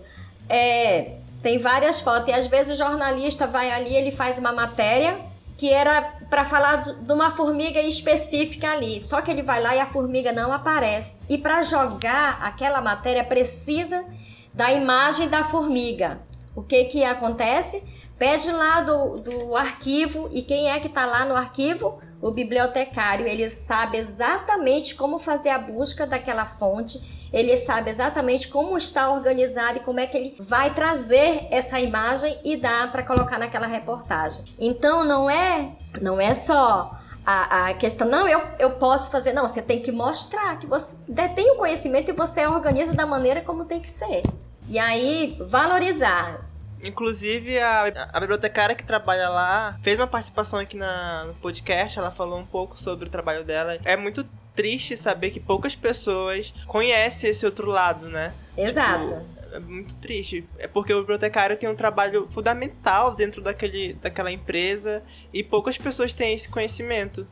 [0.49, 5.17] é, tem várias fotos e às vezes o jornalista vai ali, ele faz uma matéria
[5.57, 9.81] que era para falar de, uma formiga específica ali, só que ele vai lá e
[9.81, 11.21] a formiga não aparece.
[11.29, 14.05] E para jogar aquela matéria precisa
[14.53, 16.19] da imagem da formiga.
[16.55, 17.83] O que que acontece?
[18.19, 22.01] Pede lá do, do arquivo e quem é que está lá no arquivo?
[22.23, 28.79] O bibliotecário ele sabe exatamente como fazer a busca daquela fonte, ele sabe exatamente como
[28.79, 33.39] está organizado e como é que ele vai trazer essa imagem e dar para colocar
[33.39, 34.45] naquela reportagem.
[34.59, 39.49] Então não é não é só a, a, questão, não, eu, eu posso fazer, não,
[39.49, 40.95] você tem que mostrar que você
[41.35, 44.23] tem o conhecimento e você organiza da maneira como tem que ser.
[44.69, 46.52] E aí, valorizar
[46.83, 51.99] Inclusive, a, a bibliotecária que trabalha lá fez uma participação aqui na, no podcast.
[51.99, 53.79] Ela falou um pouco sobre o trabalho dela.
[53.85, 58.35] É muito triste saber que poucas pessoas conhecem esse outro lado, né?
[58.57, 59.05] Exato.
[59.05, 60.45] Tipo, é muito triste.
[60.59, 66.13] É porque o bibliotecário tem um trabalho fundamental dentro daquele, daquela empresa e poucas pessoas
[66.13, 67.27] têm esse conhecimento.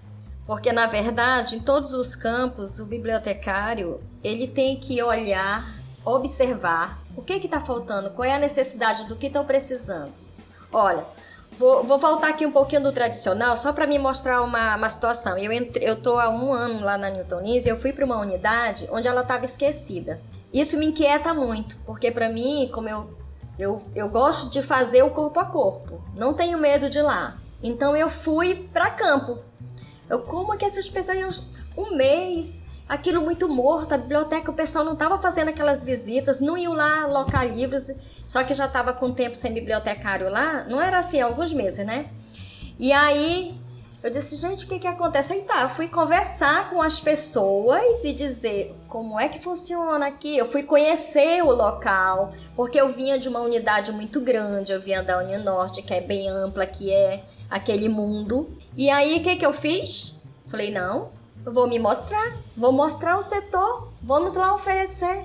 [0.46, 7.22] Porque na verdade, em todos os campos, o bibliotecário ele tem que olhar, observar o
[7.22, 8.10] que está faltando?
[8.10, 10.12] Qual é a necessidade do que estão precisando?
[10.72, 11.04] Olha,
[11.58, 15.36] Vou, vou, voltar aqui um pouquinho do tradicional, só para me mostrar uma, uma situação.
[15.36, 19.20] Eu tô há um ano lá na Newtonese, eu fui para uma unidade onde ela
[19.20, 20.18] estava esquecida.
[20.54, 23.14] Isso me inquieta muito, porque para mim, como eu,
[23.58, 27.36] eu, eu gosto de fazer o corpo a corpo, não tenho medo de ir lá.
[27.62, 29.38] Então eu fui para campo.
[30.08, 31.42] Eu como que essas pessoas
[31.76, 36.58] um mês aquilo muito morto, a biblioteca, o pessoal não estava fazendo aquelas visitas, não
[36.58, 37.88] iam lá locar livros,
[38.26, 42.06] só que já estava com tempo sem bibliotecário lá, não era assim, alguns meses, né?
[42.76, 43.54] E aí
[44.02, 45.32] eu disse, gente, o que que acontece?
[45.32, 50.36] Aí tá, eu fui conversar com as pessoas e dizer como é que funciona aqui.
[50.36, 55.00] Eu fui conhecer o local, porque eu vinha de uma unidade muito grande, eu vinha
[55.00, 58.58] da Uninorte, que é bem ampla, que é aquele mundo.
[58.76, 60.18] E aí o que que eu fiz?
[60.48, 65.24] Falei, não, vou me mostrar, vou mostrar o setor, vamos lá oferecer.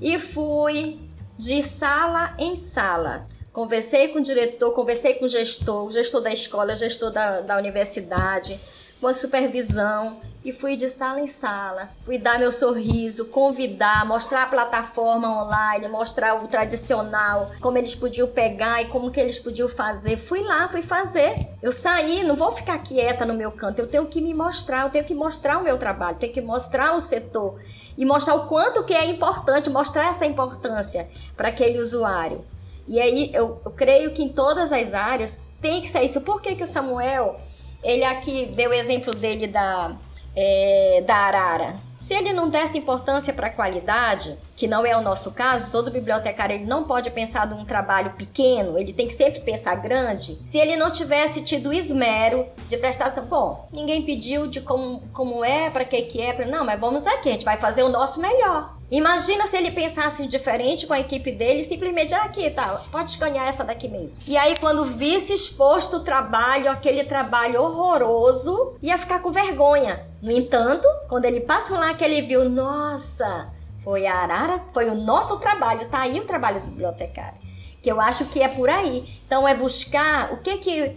[0.00, 1.00] E fui
[1.38, 3.26] de sala em sala.
[3.52, 8.58] Conversei com o diretor, conversei com o gestor, gestor da escola, gestor da, da universidade,
[9.00, 14.44] com a supervisão e fui de sala em sala, fui dar meu sorriso, convidar, mostrar
[14.44, 19.68] a plataforma online, mostrar o tradicional, como eles podiam pegar e como que eles podiam
[19.68, 20.16] fazer.
[20.16, 21.48] Fui lá, fui fazer.
[21.62, 24.90] Eu saí, não vou ficar quieta no meu canto, eu tenho que me mostrar, eu
[24.90, 27.58] tenho que mostrar o meu trabalho, tenho que mostrar o setor
[27.96, 32.44] e mostrar o quanto que é importante, mostrar essa importância para aquele usuário.
[32.86, 36.20] E aí eu, eu creio que em todas as áreas tem que ser isso.
[36.20, 37.38] Por que, que o Samuel,
[37.82, 39.96] ele aqui deu o exemplo dele da
[40.36, 41.74] é, da arara.
[42.10, 45.92] Se ele não desse importância para a qualidade, que não é o nosso caso, todo
[45.92, 50.36] bibliotecário ele não pode pensar num trabalho pequeno, ele tem que sempre pensar grande.
[50.44, 55.70] Se ele não tivesse tido esmero de prestar bom, ninguém pediu de como, como é,
[55.70, 58.79] para que que é, não, mas vamos aqui, a gente vai fazer o nosso melhor.
[58.90, 63.46] Imagina se ele pensasse diferente com a equipe dele, simplesmente, ah, aqui, tá, pode escanear
[63.46, 64.20] essa daqui mesmo.
[64.26, 70.06] E aí, quando visse exposto o trabalho, aquele trabalho horroroso, ia ficar com vergonha.
[70.20, 73.48] No entanto, quando ele passou lá, que ele viu, nossa,
[73.84, 77.38] foi a Arara, foi o nosso trabalho, tá aí o trabalho do bibliotecário.
[77.80, 79.20] Que eu acho que é por aí.
[79.24, 80.96] Então, é buscar o que que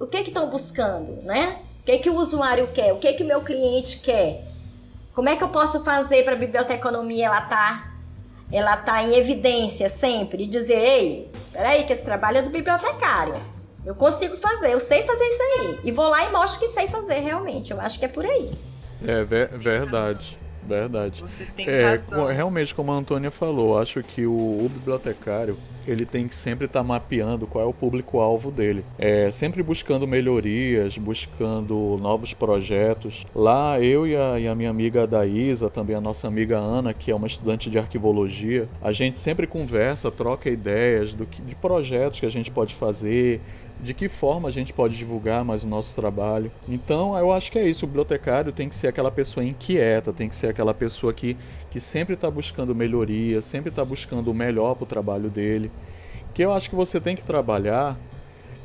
[0.00, 1.58] o que que estão buscando, né?
[1.80, 2.92] O que que o usuário quer?
[2.92, 4.44] O que que meu cliente quer?
[5.18, 7.90] Como é que eu posso fazer para a biblioteconomia ela tá,
[8.52, 13.34] ela tá em evidência sempre e dizer, ei, peraí, que esse trabalho é do bibliotecário.
[13.84, 15.80] Eu consigo fazer, eu sei fazer isso aí.
[15.82, 17.72] E vou lá e mostro que sei fazer realmente.
[17.72, 18.52] Eu acho que é por aí.
[19.04, 20.38] É verdade.
[20.68, 21.22] Verdade.
[21.22, 22.26] Você tem é, razão.
[22.26, 26.80] Realmente, como a Antônia falou, acho que o, o bibliotecário ele tem que sempre estar
[26.80, 28.84] tá mapeando qual é o público-alvo dele.
[28.98, 33.26] É, sempre buscando melhorias, buscando novos projetos.
[33.34, 37.10] Lá, eu e a, e a minha amiga Daísa, também a nossa amiga Ana, que
[37.10, 42.20] é uma estudante de arquivologia, a gente sempre conversa, troca ideias do que, de projetos
[42.20, 43.40] que a gente pode fazer,
[43.80, 46.50] de que forma a gente pode divulgar mais o nosso trabalho.
[46.68, 47.84] Então, eu acho que é isso.
[47.84, 51.36] O bibliotecário tem que ser aquela pessoa inquieta, tem que ser aquela pessoa que,
[51.70, 55.70] que sempre está buscando melhoria, sempre está buscando o melhor para o trabalho dele.
[56.34, 57.96] Que eu acho que você tem que trabalhar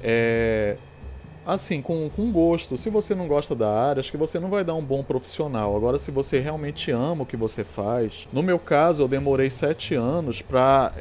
[0.03, 0.77] é,
[1.45, 2.75] assim, com, com gosto.
[2.75, 5.75] Se você não gosta da área, acho que você não vai dar um bom profissional.
[5.75, 8.27] Agora, se você realmente ama o que você faz.
[8.33, 10.91] No meu caso, eu demorei sete anos para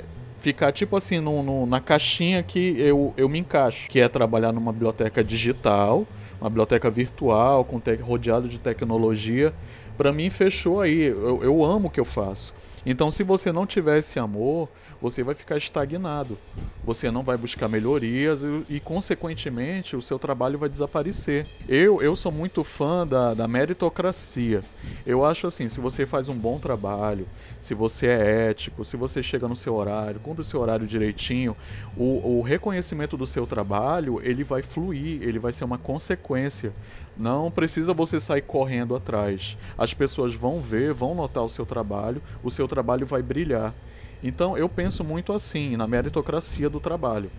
[0.42, 4.50] ficar tipo assim no, no, na caixinha que eu, eu me encaixo, que é trabalhar
[4.50, 6.05] numa biblioteca digital,
[6.40, 9.55] uma biblioteca virtual, com rodeado de tecnologia.
[9.96, 11.00] Para mim fechou aí.
[11.02, 12.52] Eu, eu amo o que eu faço.
[12.85, 14.68] Então, se você não tiver esse amor,
[15.03, 16.38] você vai ficar estagnado.
[16.85, 21.45] Você não vai buscar melhorias e, e, consequentemente, o seu trabalho vai desaparecer.
[21.69, 24.61] Eu, eu sou muito fã da, da meritocracia.
[25.05, 27.27] Eu acho assim: se você faz um bom trabalho,
[27.61, 31.57] se você é ético, se você chega no seu horário, cumpre o seu horário direitinho,
[31.97, 36.73] o, o reconhecimento do seu trabalho ele vai fluir, ele vai ser uma consequência.
[37.17, 39.59] Não precisa você sair correndo atrás.
[39.77, 43.75] As pessoas vão ver, vão notar o seu trabalho, o seu trabalho vai brilhar.
[44.22, 47.30] Então eu penso muito assim, na meritocracia do trabalho.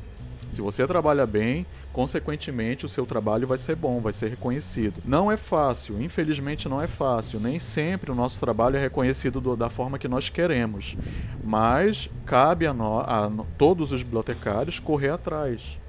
[0.53, 5.01] Se você trabalha bem, consequentemente o seu trabalho vai ser bom, vai ser reconhecido.
[5.03, 7.39] Não é fácil, infelizmente não é fácil.
[7.39, 10.95] Nem sempre o nosso trabalho é reconhecido do, da forma que nós queremos.
[11.43, 15.79] Mas cabe a, no, a todos os bibliotecários correr atrás.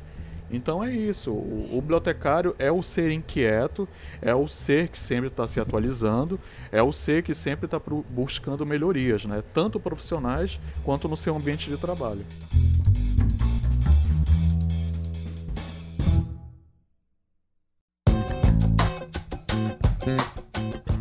[0.54, 1.32] Então é isso.
[1.32, 3.88] O, o, bibliotecário é o ser inquieto,
[4.22, 6.38] é o ser que sempre está se atualizando,
[6.70, 9.42] é o ser que sempre está buscando melhorias, né?
[9.52, 12.24] tanto profissionais quanto no seu ambiente de trabalho.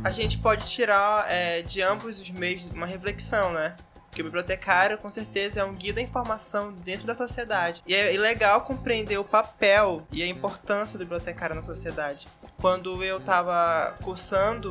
[0.04, 3.76] A gente pode tirar é, de ambos os meios uma reflexão, né?
[4.14, 7.82] Porque o bibliotecário, com certeza, é um guia da informação dentro da sociedade.
[7.88, 12.28] E é legal compreender o papel e a importância do bibliotecário na sociedade.
[12.62, 14.70] Quando eu tava cursando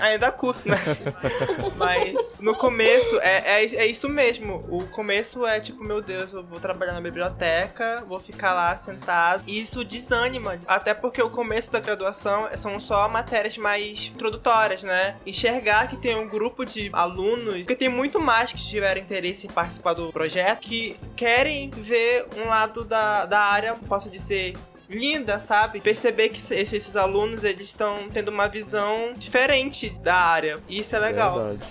[0.00, 0.78] Ainda curso, né?
[1.76, 4.64] Mas no começo é, é, é, isso mesmo.
[4.68, 9.42] O começo é tipo, meu Deus, eu vou trabalhar na biblioteca, vou ficar lá sentado.
[9.46, 10.58] E isso desanima.
[10.66, 15.16] Até porque o começo da graduação são só matérias mais introdutórias, né?
[15.26, 19.50] Enxergar que tem um grupo de alunos, que tem muito mais que tiveram interesse em
[19.50, 24.54] participar do projeto, que querem ver um lado da, da área, posso dizer,
[24.88, 25.80] linda, sabe?
[25.80, 30.58] Perceber que esses, esses alunos eles estão tendo uma visão diferente da área.
[30.68, 31.34] E isso é legal.
[31.34, 31.66] Verdade.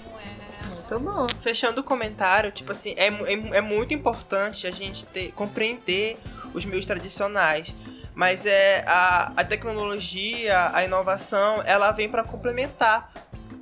[0.89, 1.27] Muito bom.
[1.41, 6.17] Fechando o comentário, tipo assim, é, é, é muito importante a gente ter, compreender
[6.53, 7.73] os meios tradicionais.
[8.13, 13.11] Mas é a, a tecnologia, a inovação, ela vem para complementar.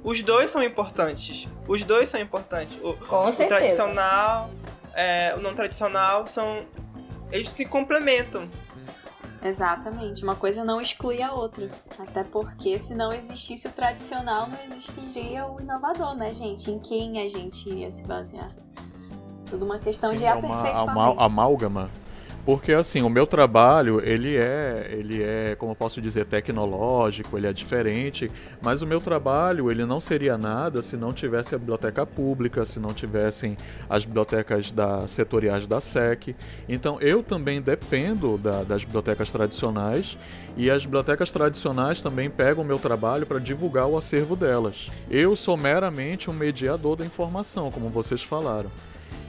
[0.04, 1.48] Os dois são importantes.
[1.68, 2.78] Os dois são importantes.
[2.84, 3.46] O, Com certeza.
[3.46, 4.52] o tradicional,
[4.94, 6.66] é, o não tradicional são.
[7.32, 8.48] Eles se complementam.
[9.44, 10.24] Exatamente.
[10.24, 11.68] Uma coisa não exclui a outra.
[12.00, 16.72] Até porque se não existisse o tradicional, não existiria o inovador, né, gente?
[16.72, 18.52] Em quem a gente ia se basear?
[19.50, 20.92] Tudo uma questão Sim, de é aperfeiçoamento.
[20.92, 21.90] uma amálgama
[22.46, 27.48] porque assim, o meu trabalho, ele é, ele é, como eu posso dizer, tecnológico, ele
[27.48, 28.30] é diferente,
[28.62, 32.80] mas o meu trabalho, ele não seria nada se não tivesse a biblioteca pública, se
[32.80, 33.56] não tivessem
[33.90, 36.36] as bibliotecas da, setoriais da SEC.
[36.68, 40.18] Então, eu também dependo da, das bibliotecas tradicionais
[40.58, 44.90] e as bibliotecas tradicionais também pegam o meu trabalho para divulgar o acervo delas.
[45.10, 48.70] Eu sou meramente um mediador da informação, como vocês falaram.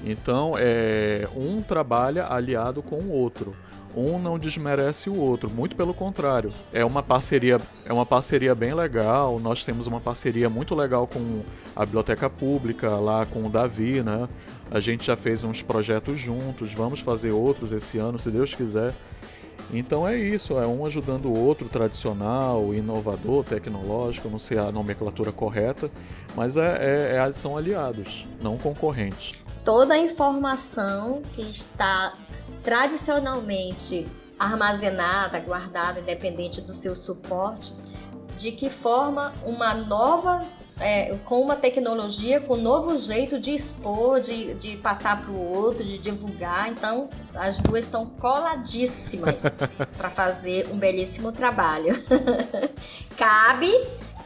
[0.05, 3.57] Então, é, um trabalha aliado com o outro.
[3.97, 6.53] Um não desmerece o outro, muito pelo contrário.
[6.73, 9.39] É uma parceria, é uma parceria bem legal.
[9.39, 11.43] Nós temos uma parceria muito legal com
[11.77, 14.29] a biblioteca pública lá com o Davi, né?
[14.71, 18.93] A gente já fez uns projetos juntos, vamos fazer outros esse ano, se Deus quiser.
[19.73, 25.33] Então é isso, é um ajudando o outro, tradicional, inovador, tecnológico, não sei a nomenclatura
[25.33, 25.89] correta,
[26.37, 32.13] mas é, é, é são aliados, não concorrentes toda a informação que está
[32.63, 34.07] tradicionalmente
[34.39, 37.73] armazenada, guardada, independente do seu suporte,
[38.39, 40.43] de que forma uma nova,
[40.81, 45.57] é, com uma tecnologia, com um novo jeito de expor, de, de passar para o
[45.57, 46.69] outro, de divulgar.
[46.69, 49.37] Então, as duas estão coladíssimas
[49.97, 52.03] para fazer um belíssimo trabalho.
[53.17, 53.73] cabe,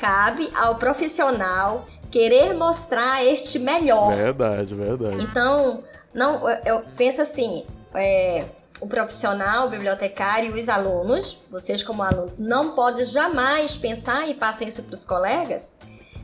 [0.01, 4.15] cabe ao profissional querer mostrar este melhor.
[4.15, 5.23] Verdade, verdade.
[5.23, 5.85] Então,
[6.15, 8.45] não, eu penso assim, é,
[8.81, 14.35] o profissional, o bibliotecário e os alunos, vocês como alunos, não podem jamais pensar, e
[14.35, 15.75] passem isso para os colegas,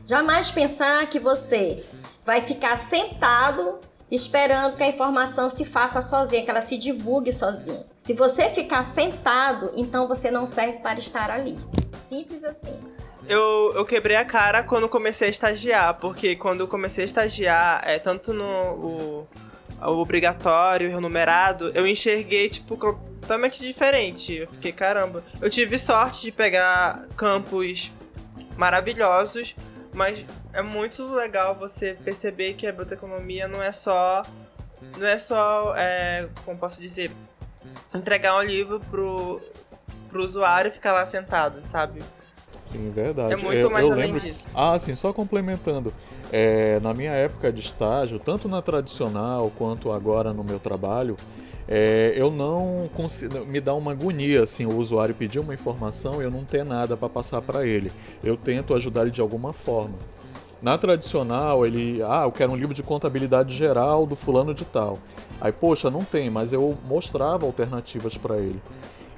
[0.05, 1.83] jamais pensar que você
[2.25, 3.79] vai ficar sentado
[4.09, 7.83] esperando que a informação se faça sozinha, que ela se divulgue sozinha.
[7.99, 11.55] Se você ficar sentado, então você não serve para estar ali.
[12.07, 12.94] Simples assim
[13.27, 17.81] eu, eu quebrei a cara quando comecei a estagiar, porque quando eu comecei a estagiar,
[17.85, 19.27] é, tanto no o,
[19.81, 24.33] o obrigatório e o numerado, eu enxerguei, tipo, completamente diferente.
[24.33, 25.23] Eu fiquei, caramba.
[25.41, 27.91] Eu tive sorte de pegar campos
[28.57, 29.55] maravilhosos,
[29.93, 30.23] mas
[30.53, 34.21] é muito legal você perceber que a biblioteconomia não é só.
[34.97, 37.09] Não é só, é, como posso dizer,
[37.93, 39.41] entregar um livro pro,
[40.09, 42.01] pro usuário ficar lá sentado, sabe?
[42.75, 43.33] Sim, verdade.
[43.33, 44.19] É muito eu, mais eu além lembro...
[44.19, 44.45] disso.
[44.53, 45.93] Ah, sim, só complementando.
[46.31, 51.15] É, na minha época de estágio, tanto na tradicional quanto agora no meu trabalho,
[51.67, 56.23] é, eu não consigo me dá uma agonia assim o usuário pedir uma informação e
[56.23, 57.91] eu não ter nada para passar para ele.
[58.23, 59.95] Eu tento ajudar ele de alguma forma.
[60.61, 64.97] Na tradicional, ele, ah, eu quero um livro de contabilidade geral do fulano de tal.
[65.39, 68.59] Aí, poxa, não tem, mas eu mostrava alternativas para ele.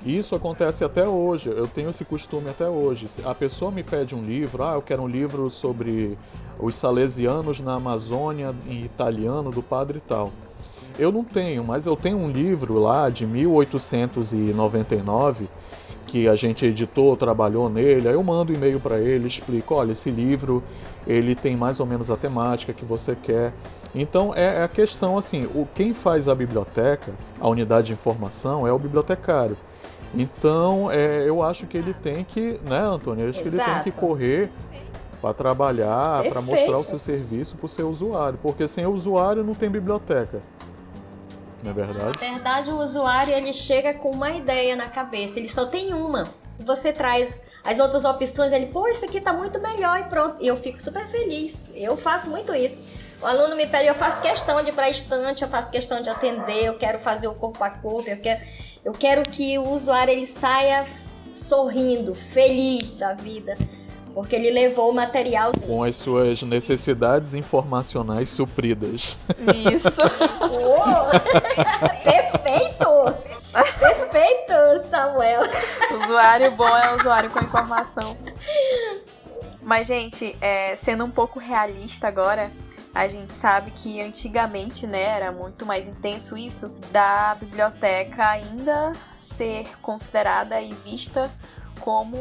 [0.07, 3.07] Isso acontece até hoje, eu tenho esse costume até hoje.
[3.25, 6.17] A pessoa me pede um livro, ah, eu quero um livro sobre
[6.57, 10.31] os salesianos na Amazônia em italiano do padre tal.
[10.97, 15.49] Eu não tenho, mas eu tenho um livro lá de 1899
[16.05, 18.07] que a gente editou, trabalhou nele.
[18.07, 20.63] Aí eu mando um e-mail para ele, explico, olha, esse livro
[21.05, 23.53] ele tem mais ou menos a temática que você quer.
[23.93, 28.65] Então é, é a questão assim, o quem faz a biblioteca, a unidade de informação
[28.65, 29.57] é o bibliotecário.
[30.13, 33.25] Então, é, eu acho que ele tem que, né, Antônio?
[33.25, 33.49] Eu acho Exato.
[33.49, 34.49] que ele tem que correr
[35.21, 39.43] para trabalhar, para mostrar o seu serviço para o seu usuário, porque sem o usuário
[39.43, 40.39] não tem biblioteca.
[41.63, 42.05] Não é verdade?
[42.05, 46.23] Na verdade, o usuário ele chega com uma ideia na cabeça, ele só tem uma.
[46.59, 50.37] Você traz as outras opções, ele, pô, isso aqui tá muito melhor e pronto.
[50.39, 51.53] E eu fico super feliz.
[51.75, 52.81] Eu faço muito isso.
[53.21, 56.09] O aluno me pede, eu faço questão de ir para estante, eu faço questão de
[56.09, 58.39] atender, eu quero fazer o corpo a corpo, eu quero,
[58.83, 60.85] eu quero que o usuário ele saia
[61.35, 63.53] sorrindo, feliz da vida,
[64.13, 65.67] porque ele levou o material dele.
[65.67, 69.17] Com as suas necessidades informacionais supridas.
[69.73, 69.89] Isso.
[72.03, 73.37] Perfeito!
[73.79, 75.43] Perfeito, Samuel.
[76.03, 78.17] Usuário bom é usuário com informação.
[79.61, 82.51] Mas, gente, é, sendo um pouco realista agora,
[82.97, 89.67] a gente sabe que antigamente, né, era muito mais intenso isso, da biblioteca ainda ser
[89.83, 91.29] considerada e vista
[91.79, 92.17] como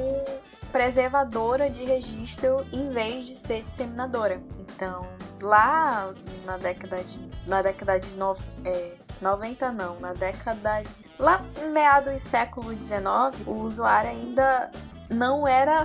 [0.70, 4.38] preservadora de registro em vez de ser disseminadora.
[4.60, 5.06] Então,
[5.40, 6.12] lá
[6.44, 11.40] na década de, na década de no, é, 90 não, na década de, lá
[11.72, 14.70] meados do século 19, o usuário ainda
[15.10, 15.84] não era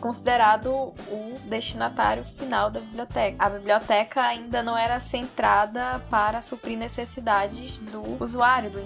[0.00, 3.36] considerado o destinatário final da biblioteca.
[3.38, 8.80] A biblioteca ainda não era centrada para suprir necessidades do usuário, do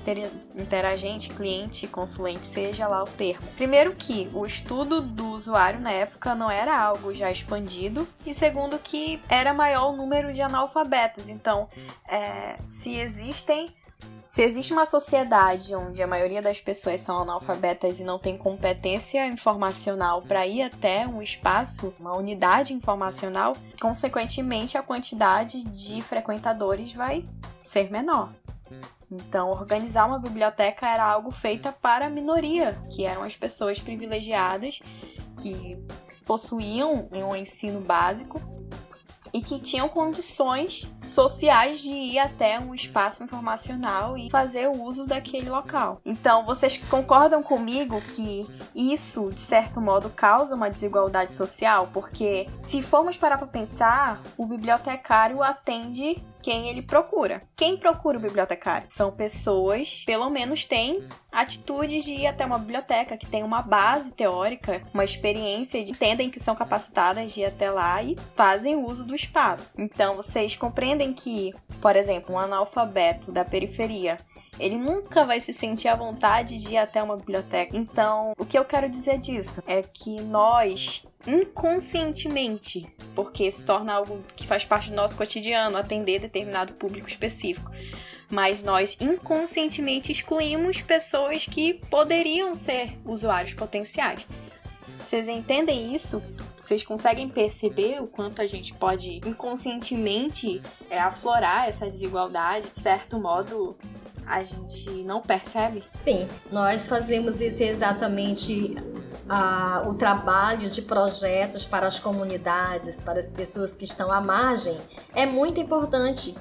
[0.61, 3.47] interagente, cliente, consulente, seja lá o termo.
[3.57, 8.79] Primeiro que o estudo do usuário na época não era algo já expandido e segundo
[8.79, 11.29] que era maior o número de analfabetos.
[11.29, 11.69] Então,
[12.09, 13.69] é, se existem
[14.33, 19.27] se existe uma sociedade onde a maioria das pessoas são analfabetas e não tem competência
[19.27, 27.25] informacional para ir até um espaço, uma unidade informacional, consequentemente a quantidade de frequentadores vai
[27.63, 28.33] ser menor.
[29.11, 34.81] Então, organizar uma biblioteca era algo feito para a minoria, que eram as pessoas privilegiadas
[35.43, 35.77] que
[36.25, 38.41] possuíam um ensino básico
[39.33, 45.05] e que tinham condições sociais de ir até um espaço informacional e fazer o uso
[45.05, 46.01] daquele local.
[46.05, 51.89] Então, vocês concordam comigo que isso, de certo modo, causa uma desigualdade social?
[51.93, 57.41] Porque se formos parar para pensar, o bibliotecário atende quem ele procura.
[57.57, 58.89] Quem procura o bibliotecário?
[58.91, 64.13] São pessoas, pelo menos têm atitudes de ir até uma biblioteca, que tem uma base
[64.13, 69.05] teórica, uma experiência, e entendem que são capacitadas de ir até lá e fazem uso
[69.05, 69.73] do espaço.
[69.79, 74.17] Então, vocês compreendem que, por exemplo, um analfabeto da periferia
[74.59, 77.77] ele nunca vai se sentir à vontade de ir até uma biblioteca.
[77.77, 84.23] Então, o que eu quero dizer disso é que nós inconscientemente, porque se torna algo
[84.37, 87.71] que faz parte do nosso cotidiano, atender determinado público específico.
[88.31, 94.27] Mas nós inconscientemente excluímos pessoas que poderiam ser usuários potenciais.
[94.99, 96.23] Vocês entendem isso?
[96.63, 103.19] Vocês conseguem perceber o quanto a gente pode inconscientemente é, aflorar essa desigualdade, de certo
[103.19, 103.77] modo,
[104.27, 105.85] a gente não percebe?
[106.05, 108.77] Sim, nós fazemos isso exatamente
[109.29, 114.79] ah, o trabalho de projetos para as comunidades, para as pessoas que estão à margem,
[115.15, 116.35] é muito importante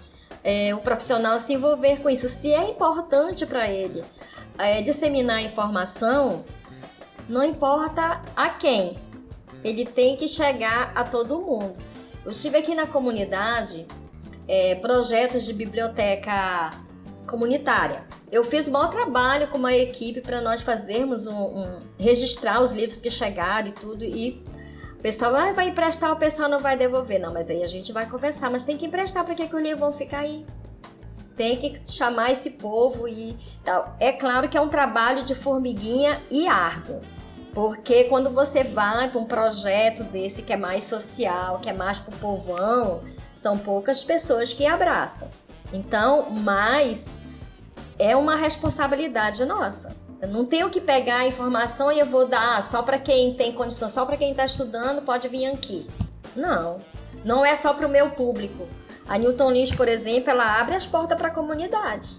[0.44, 2.30] é, o profissional se envolver com isso.
[2.30, 4.04] Se é importante para ele
[4.58, 6.44] é, disseminar informação,
[7.30, 8.98] não importa a quem,
[9.64, 11.74] ele tem que chegar a todo mundo.
[12.26, 13.88] Eu estive aqui na comunidade,
[14.48, 16.70] é, projetos de biblioteca
[17.32, 18.04] comunitária.
[18.30, 23.00] Eu fiz bom trabalho com uma equipe para nós fazermos um, um, registrar os livros
[23.00, 24.44] que chegaram e tudo e
[25.00, 27.20] o pessoal ah, vai emprestar, o pessoal não vai devolver.
[27.20, 29.62] Não, mas aí a gente vai conversar, mas tem que emprestar para que, que os
[29.62, 30.46] livros vão ficar aí.
[31.36, 33.96] Tem que chamar esse povo e tal.
[34.00, 37.02] É claro que é um trabalho de formiguinha e árduo.
[37.52, 41.98] Porque quando você vai para um projeto desse que é mais social, que é mais
[41.98, 43.04] pro povão,
[43.42, 45.28] são poucas pessoas que abraçam.
[45.74, 47.00] Então, mas
[48.02, 49.90] é uma responsabilidade nossa.
[50.20, 53.52] Eu não tenho que pegar a informação e eu vou dar só para quem tem
[53.52, 55.86] condição, só para quem está estudando pode vir aqui.
[56.36, 56.82] Não,
[57.24, 58.68] não é só para o meu público.
[59.08, 62.10] A Newton Lins, por exemplo, ela abre as portas para a comunidade.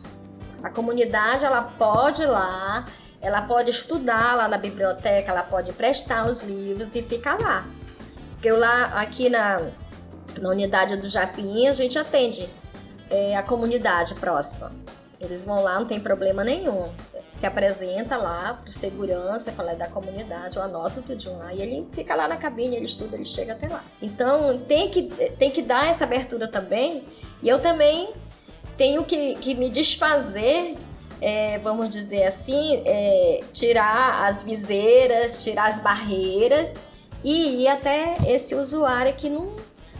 [0.62, 2.84] A comunidade ela pode ir lá,
[3.20, 7.66] ela pode estudar lá na biblioteca, ela pode prestar os livros e ficar lá.
[8.34, 9.56] Porque eu lá aqui na,
[10.38, 12.48] na unidade do Japim a gente atende
[13.10, 14.70] é, a comunidade próxima.
[15.22, 16.90] Eles vão lá, não tem problema nenhum.
[17.34, 21.54] Se apresenta lá para segurança, fala é da comunidade, eu anoto tudo lá.
[21.54, 23.84] E ele fica lá na cabine, ele estuda, ele chega até lá.
[24.00, 25.02] Então tem que,
[25.38, 27.04] tem que dar essa abertura também.
[27.42, 28.10] E eu também
[28.76, 30.76] tenho que, que me desfazer
[31.22, 36.68] é, vamos dizer assim, é, tirar as viseiras, tirar as barreiras
[37.22, 39.54] e ir até esse usuário que não,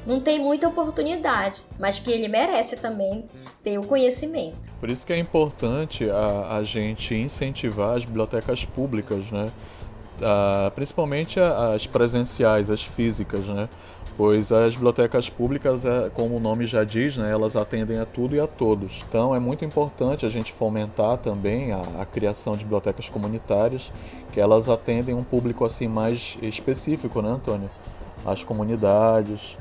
[0.05, 3.25] não tem muita oportunidade, mas que ele merece também
[3.63, 4.72] ter o conhecimento.
[4.83, 9.47] Por isso que é importante a, a gente incentivar as bibliotecas públicas, né?
[10.75, 13.69] principalmente as presenciais, as físicas, né?
[14.17, 18.35] pois as bibliotecas públicas, é, como o nome já diz, né, elas atendem a tudo
[18.35, 19.05] e a todos.
[19.09, 23.93] Então é muito importante a gente fomentar também a, a criação de bibliotecas comunitárias,
[24.33, 27.71] que elas atendem um público assim mais específico, né, Antônio?
[28.27, 29.57] As comunidades.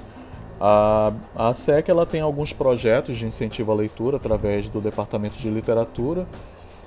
[0.63, 5.49] A, a SEC ela tem alguns projetos de incentivo à leitura através do Departamento de
[5.49, 6.27] Literatura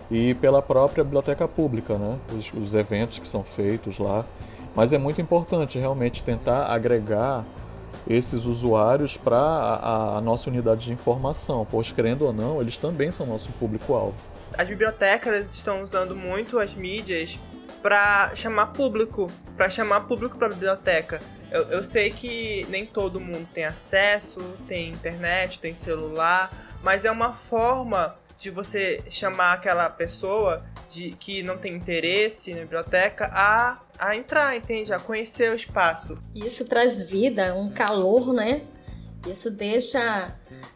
[0.08, 2.16] e pela própria biblioteca pública, né?
[2.38, 4.24] os, os eventos que são feitos lá.
[4.76, 7.44] Mas é muito importante realmente tentar agregar
[8.08, 13.10] esses usuários para a, a, nossa unidade de informação, pois querendo ou não, eles também
[13.10, 14.14] são nosso público-alvo.
[14.56, 17.40] As bibliotecas estão usando muito as mídias
[17.84, 21.20] para chamar público, para chamar público para a biblioteca.
[21.50, 26.50] Eu, eu sei que nem todo mundo tem acesso, tem internet, tem celular,
[26.82, 32.60] mas é uma forma de você chamar aquela pessoa de que não tem interesse na
[32.60, 34.90] biblioteca a, a entrar, entende?
[34.90, 36.18] A conhecer o espaço.
[36.34, 38.62] Isso traz vida, um calor, né?
[39.26, 40.28] Isso deixa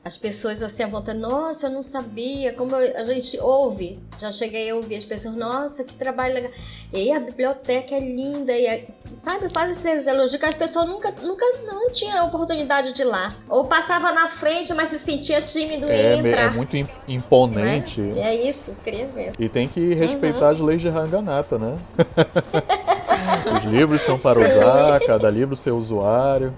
[0.05, 1.19] as pessoas assim à vontade.
[1.19, 2.53] Nossa, eu não sabia.
[2.55, 5.37] Como a gente ouve, já cheguei a ouvir as pessoas.
[5.37, 6.51] Nossa, que trabalho legal.
[6.93, 8.53] E a biblioteca é linda.
[8.53, 8.87] E é,
[9.23, 13.05] sabe, faz esses elogios que as pessoas nunca, nunca não tinham a oportunidade de ir
[13.05, 13.35] lá.
[13.49, 16.47] Ou passava na frente, mas se sentia tímido é, em entrar.
[16.47, 16.77] É muito
[17.07, 18.01] imponente.
[18.17, 19.33] É, é isso, queria ver.
[19.39, 20.53] E tem que respeitar uhum.
[20.53, 21.77] as leis de Ranganata, né?
[23.55, 26.55] Os livros são para usar, cada livro seu usuário.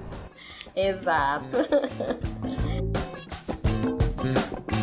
[0.81, 1.59] Exato.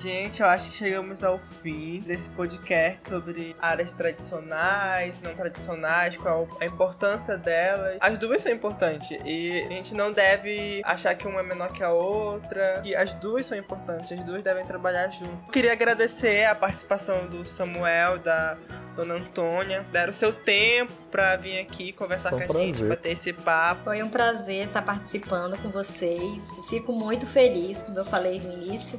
[0.00, 6.48] Gente, eu acho que chegamos ao fim desse podcast sobre áreas tradicionais, não tradicionais, qual
[6.58, 7.98] a importância delas.
[8.00, 11.82] As duas são importantes e a gente não deve achar que uma é menor que
[11.82, 15.52] a outra, que as duas são importantes, as duas devem trabalhar junto.
[15.52, 18.56] Queria agradecer a participação do Samuel, da
[18.96, 22.72] Dona Antônia, deram seu tempo para vir aqui conversar com a prazer.
[22.72, 23.84] gente, bater esse papo.
[23.84, 26.42] Foi um prazer estar participando com vocês.
[26.68, 28.98] Fico muito feliz, como eu falei no início,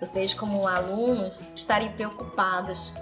[0.00, 2.92] vocês como alunos estarem preocupados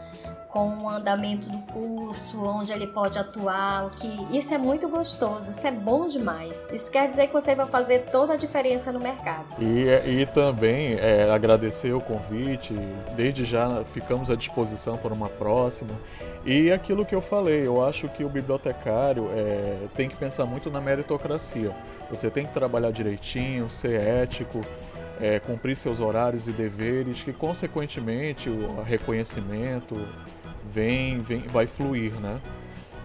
[0.51, 5.51] com o andamento do curso, onde ele pode atuar, o que isso é muito gostoso,
[5.51, 6.55] isso é bom demais.
[6.71, 9.47] Isso quer dizer que você vai fazer toda a diferença no mercado.
[9.59, 12.75] E, e também é, agradecer o convite,
[13.17, 15.95] desde já ficamos à disposição para uma próxima.
[16.45, 20.69] E aquilo que eu falei, eu acho que o bibliotecário é, tem que pensar muito
[20.69, 21.75] na meritocracia.
[22.11, 24.61] Você tem que trabalhar direitinho, ser ético,
[25.21, 30.01] é, cumprir seus horários e deveres, que consequentemente o reconhecimento
[30.65, 32.41] vem, vem vai fluir, né?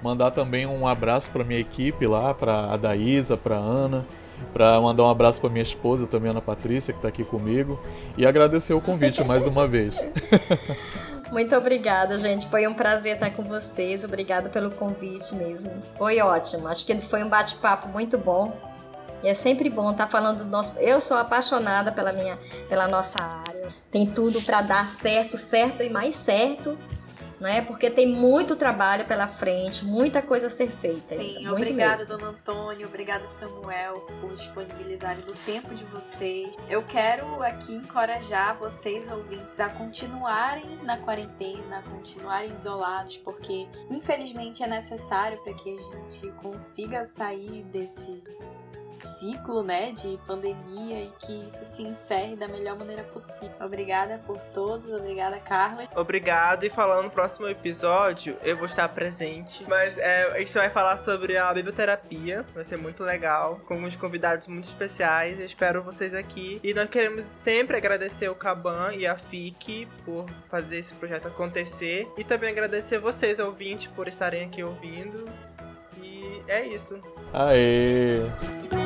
[0.02, 4.06] Mandar também um abraço para minha equipe lá, para a Daísa, para Ana,
[4.54, 7.82] para mandar um abraço para minha esposa também, Ana Patrícia, que está aqui comigo,
[8.18, 9.98] e agradecer o convite mais uma vez.
[11.32, 12.48] Muito obrigada, gente.
[12.50, 14.04] Foi um prazer estar com vocês.
[14.04, 15.72] Obrigada pelo convite mesmo.
[15.98, 16.68] Foi ótimo.
[16.68, 18.54] Acho que foi um bate-papo muito bom.
[19.26, 20.78] E é sempre bom estar falando do nosso.
[20.78, 22.38] Eu sou apaixonada pela minha,
[22.70, 23.74] pela nossa área.
[23.92, 26.78] Tem tudo para dar certo, certo e mais certo
[27.40, 27.62] né?
[27.62, 31.16] Porque tem muito trabalho pela frente, muita coisa a ser feita.
[31.16, 36.56] Sim, obrigada, dona Antônio, obrigada, Samuel, por disponibilizarem do tempo de vocês.
[36.70, 44.64] Eu quero aqui encorajar vocês, ouvintes, a continuarem na quarentena, a continuarem isolados, porque infelizmente
[44.64, 48.24] é necessário para que a gente consiga sair desse
[48.96, 53.52] ciclo, né, de pandemia e que isso se encerre da melhor maneira possível.
[53.60, 55.88] Obrigada por todos, obrigada, Carla.
[55.96, 60.70] Obrigado, e falando no próximo episódio, eu vou estar presente, mas é, a gente vai
[60.70, 65.84] falar sobre a biblioterapia, vai ser muito legal, com uns convidados muito especiais, eu espero
[65.84, 66.60] vocês aqui.
[66.64, 72.08] E nós queremos sempre agradecer o Caban e a FIC por fazer esse projeto acontecer,
[72.18, 75.26] e também agradecer vocês, ouvintes, por estarem aqui ouvindo.
[76.02, 77.02] E é isso.
[77.34, 78.85] Aê!